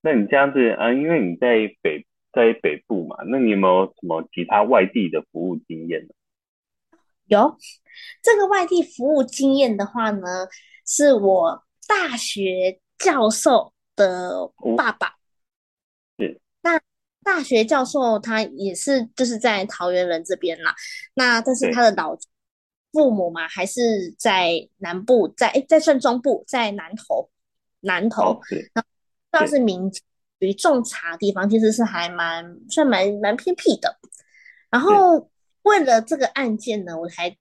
[0.03, 2.07] 那你这样子啊，因为你在北
[2.37, 6.09] 在北部嘛，那你有没有什么其他外地的服务经验呢？
[7.29, 7.57] 有，
[8.23, 10.47] 这个外地服务经验的话呢，
[10.87, 15.15] 是我大学教授的爸爸。
[16.19, 16.41] 是、哦。
[16.61, 16.81] 那
[17.25, 20.75] 大学教授他也是就是在桃园人这边啦。
[21.15, 22.15] 那但是他的老
[22.93, 27.31] 父母嘛，还是在南部，在哎在算中部，在南投，
[27.81, 28.23] 南投。
[28.23, 28.41] 哦
[29.33, 29.91] 算是民
[30.39, 33.99] 于种茶的地方，其实是还蛮算蛮蛮偏僻的。
[34.71, 35.31] 然后
[35.63, 37.37] 为了这个案件呢，我还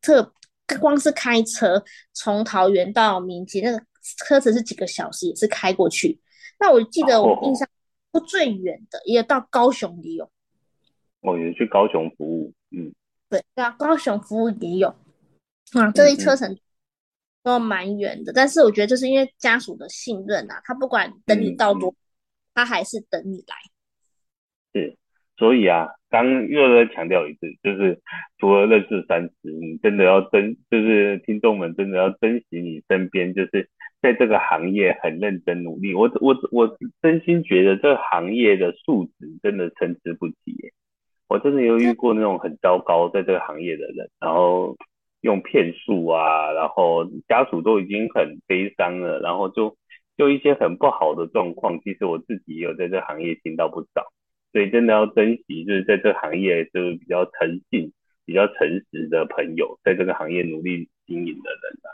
[0.00, 0.32] 特
[0.80, 1.82] 光是开车
[2.12, 3.84] 从桃园到民间，那个
[4.26, 6.20] 车程是几个小时，也是开过去。
[6.58, 7.68] 那我记得我印象
[8.26, 10.24] 最远的也到高雄也有。
[11.20, 12.92] 哦，也去高雄服务，嗯，
[13.28, 14.88] 对，对啊高雄服务也有。
[15.72, 16.58] 啊，这一车程。
[17.42, 21.96] 都蛮远的，但是我觉得就是因为家属的信任啊，他不管等你到多，嗯、
[22.64, 23.56] 他还是等你来。
[24.72, 24.96] 是，
[25.36, 28.00] 所以啊，刚又再强调一次，就是
[28.38, 33.68] 除了认识三十，你真的要珍，就是听众们真的要珍惜你身边，就是
[34.02, 35.94] 在这个行业很认真努力。
[35.94, 40.72] 我我我真心觉得这个行业的素质真的参差不齐耶，
[41.28, 44.76] 我真的有遇过那种很糟糕在这个行业的人，然后。
[45.22, 49.76] 用骗术啊，然后家属都已经很悲伤了，然后就
[50.20, 51.80] 就一些很不好的状况。
[51.80, 54.12] 其实我自己也有在这行业听到不少，
[54.52, 57.90] 所以真的要珍惜，就是在这行业就是比较诚信、
[58.26, 61.88] 比较诚实的朋友，在这个行业努力经营的人啊，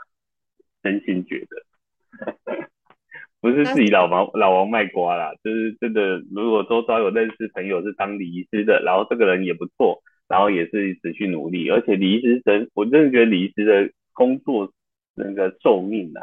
[0.83, 2.67] 真心觉得，
[3.39, 10.03] 不是自己老王老王卖瓜啦，就是真的，如果周遭有认识朋友是当礼仪师的，然后这个人也不错。
[10.29, 14.73] 然后也是持续努力，而且礼仪师真，我真的觉得礼仪师的工作
[15.15, 16.19] 那个寿命啊，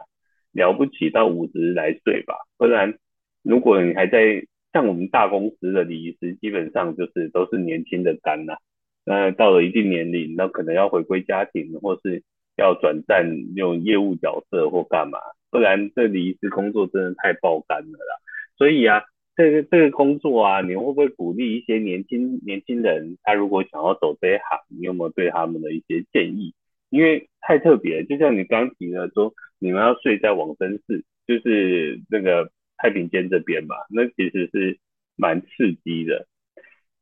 [0.55, 2.99] 了不起到五十来岁吧，不然
[3.43, 8.59] 如果你还在像我们大公司的礼仪师，基本上就是都是年轻的干呐、啊，
[9.05, 12.23] 那到了一定年龄，那可能要回归家庭，或是
[12.57, 15.19] 要转战用业务角色或干嘛，
[15.51, 18.17] 不然这礼仪师工作真的太爆肝了啦，
[18.57, 19.03] 所以啊。
[19.37, 23.19] 这个这个工作啊，你会不会鼓励一些年轻年轻人？
[23.25, 26.55] 他如果想要走这一行，你有没有对他们的一些建议？
[26.95, 34.78] 因为太特别，就像你刚提的说，你们要睡在往生寺，就是那个太平间这边吧，那其实是
[35.16, 36.28] 蛮刺激的。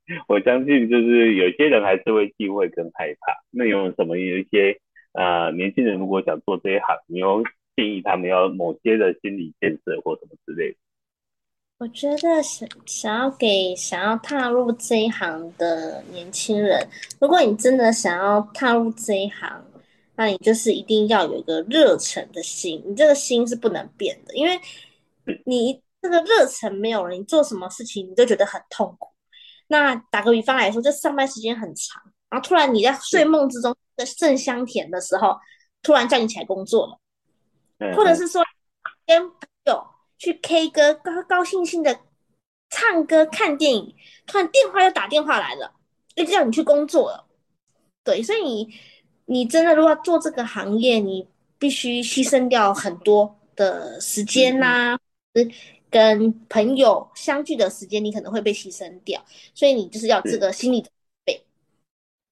[0.29, 3.37] 我相信，就是有些人还是会忌讳跟害怕。
[3.51, 4.81] 那有什么有一些
[5.13, 7.45] 啊、年轻人如果想做这一行，你有
[7.77, 10.79] 建议他们要某些的心理建设或什么之类的？
[11.81, 16.89] 我觉得想想要给想要踏入这一行的年轻人，
[17.21, 19.63] 如果你真的想要踏入这一行，
[20.17, 24.61] 那你就是一定要有一个热忱的心，你这个心是不能变的，因为
[25.47, 29.09] 你这个热忱没有了，你做什么事情你都觉得很痛苦。
[29.69, 35.37] 那打个比方来说，就上班时间很长，然后突然你在睡梦之中的正香甜的时候，
[35.83, 38.45] 突然叫你起来工作了，或者是说
[39.07, 39.37] 跟朋
[39.67, 39.87] 友。
[40.19, 41.99] 去 K 歌，高高兴兴的
[42.71, 43.93] 唱歌、看电影，
[44.25, 45.75] 突然电话又打电话来了，
[46.15, 47.27] 又叫你去工作了。
[48.05, 48.73] 对，所以你
[49.27, 51.27] 你真的如果要做这个行业，你
[51.59, 55.01] 必须牺牲掉很多的时间呐、啊，
[55.35, 55.51] 嗯、
[55.91, 59.25] 跟朋友相聚的时间，你可能会被牺牲掉。
[59.55, 60.91] 所以你就是要这个心理准
[61.25, 61.43] 备。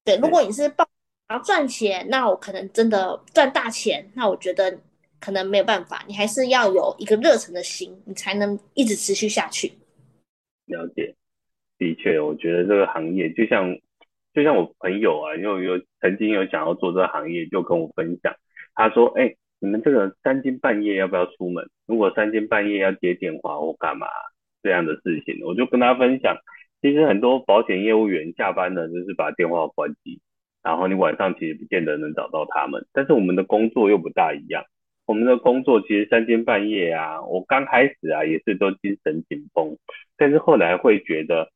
[0.03, 0.87] 对，如果你是报
[1.27, 4.79] 然后赚钱，那我可能真的赚大钱，那我觉得。
[5.23, 9.71] 可能没有办法，你还是要有一个热忱的心，你才能一直持续下去。
[10.65, 11.13] 了解，
[11.77, 13.69] 的确，我觉得这个行业就像
[14.33, 18.33] 就像我朋友啊，有有曾经有想要做这个行业，就跟我分享，
[18.73, 21.69] 他说：“哎、你们这个三更半夜要不要出门？
[21.85, 24.07] 如果三更半夜要接电话或干嘛
[24.63, 26.37] 这样的事情，我就跟他分享，
[26.81, 30.19] 其实很多保险业务员下班了就是把电话关机，
[30.63, 34.63] 然后你晚上其实不见得能找到他们，但是我们的工作又不大一样。”
[35.07, 39.75] 我们的工作其实三更半夜啊，我刚开始啊也是都精神紧绷，
[40.15, 41.51] 但是后来会觉得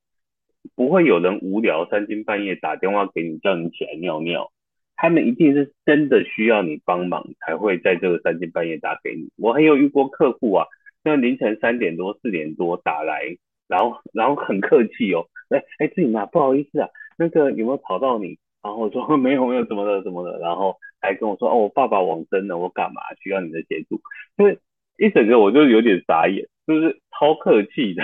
[0.75, 4.51] 不会有人无聊三更半夜打电话给你叫你起来尿尿，
[4.95, 9.29] 他们一定是真的需要你帮忙，才会在这个三更半夜打给你。
[9.37, 10.65] 我还有遇过客户啊，
[11.03, 13.37] 那凌晨三点多、四点多打来，
[13.67, 18.37] 然后然后很客气哦，哎哎，志颖啊，不好意思啊，那个有没有吵到你？
[18.63, 24.01] 然后我说 没有没有，怎么的怎么的，然后还跟我说哦，我爸爸往生了，我干嘛需要你的协助？
[24.37, 24.59] 就是
[24.97, 28.03] 一整个我就有点傻眼，就是超客气的，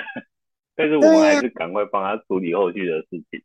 [0.82, 3.44] 但是我们还是赶快帮他处理后续的事情。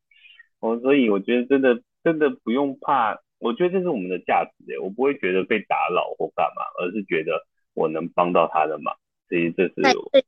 [0.60, 3.20] 哦，所以我觉得真的真的不用怕。
[3.38, 8.96] 我觉得这是我们的价值诶，我不会觉得被打扰或干嘛，而是觉得我能帮到他的忙，
[9.28, 9.74] 所以这是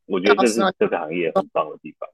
[0.04, 2.10] 我觉得这是这个行业很棒的地方。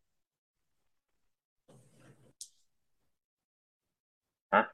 [4.51, 4.69] 啊，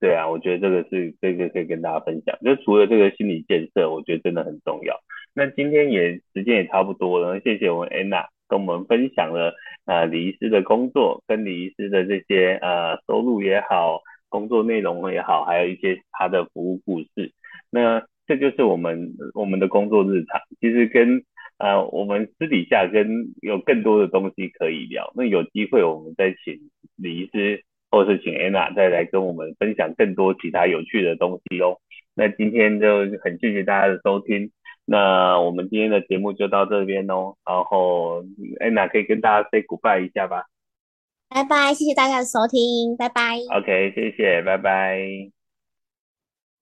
[0.00, 4.98] 对啊，我觉得这个是这个可以跟大家分享，就除了这个心理建设，我觉得真的很重要。
[5.34, 9.52] 那今天也时间也差不多了，谢谢我们安娜跟我们分享了
[9.84, 14.00] 呃李医师的工作跟李医师的这些呃收入也好。
[14.30, 17.30] 工作内容也好，还有一些他的服务故事，
[17.70, 20.40] 那这就是我们我们的工作日常。
[20.60, 21.22] 其实跟
[21.58, 23.06] 呃我们私底下跟
[23.42, 25.12] 有更多的东西可以聊。
[25.14, 26.58] 那有机会我们再请
[26.96, 31.78] 李医师，或是请安娜再来跟我们分享更多其他有趣的东西哦。
[32.16, 34.50] 那今天就很谢谢大家的收听，
[34.84, 37.34] 那我们今天的节目就到这边哦。
[37.44, 38.22] 然后
[38.60, 40.44] 安娜可以跟大家 say goodbye 一下吧。
[41.28, 43.38] 拜拜，谢谢大家的收听，拜拜。
[43.58, 45.33] OK，谢谢，拜拜。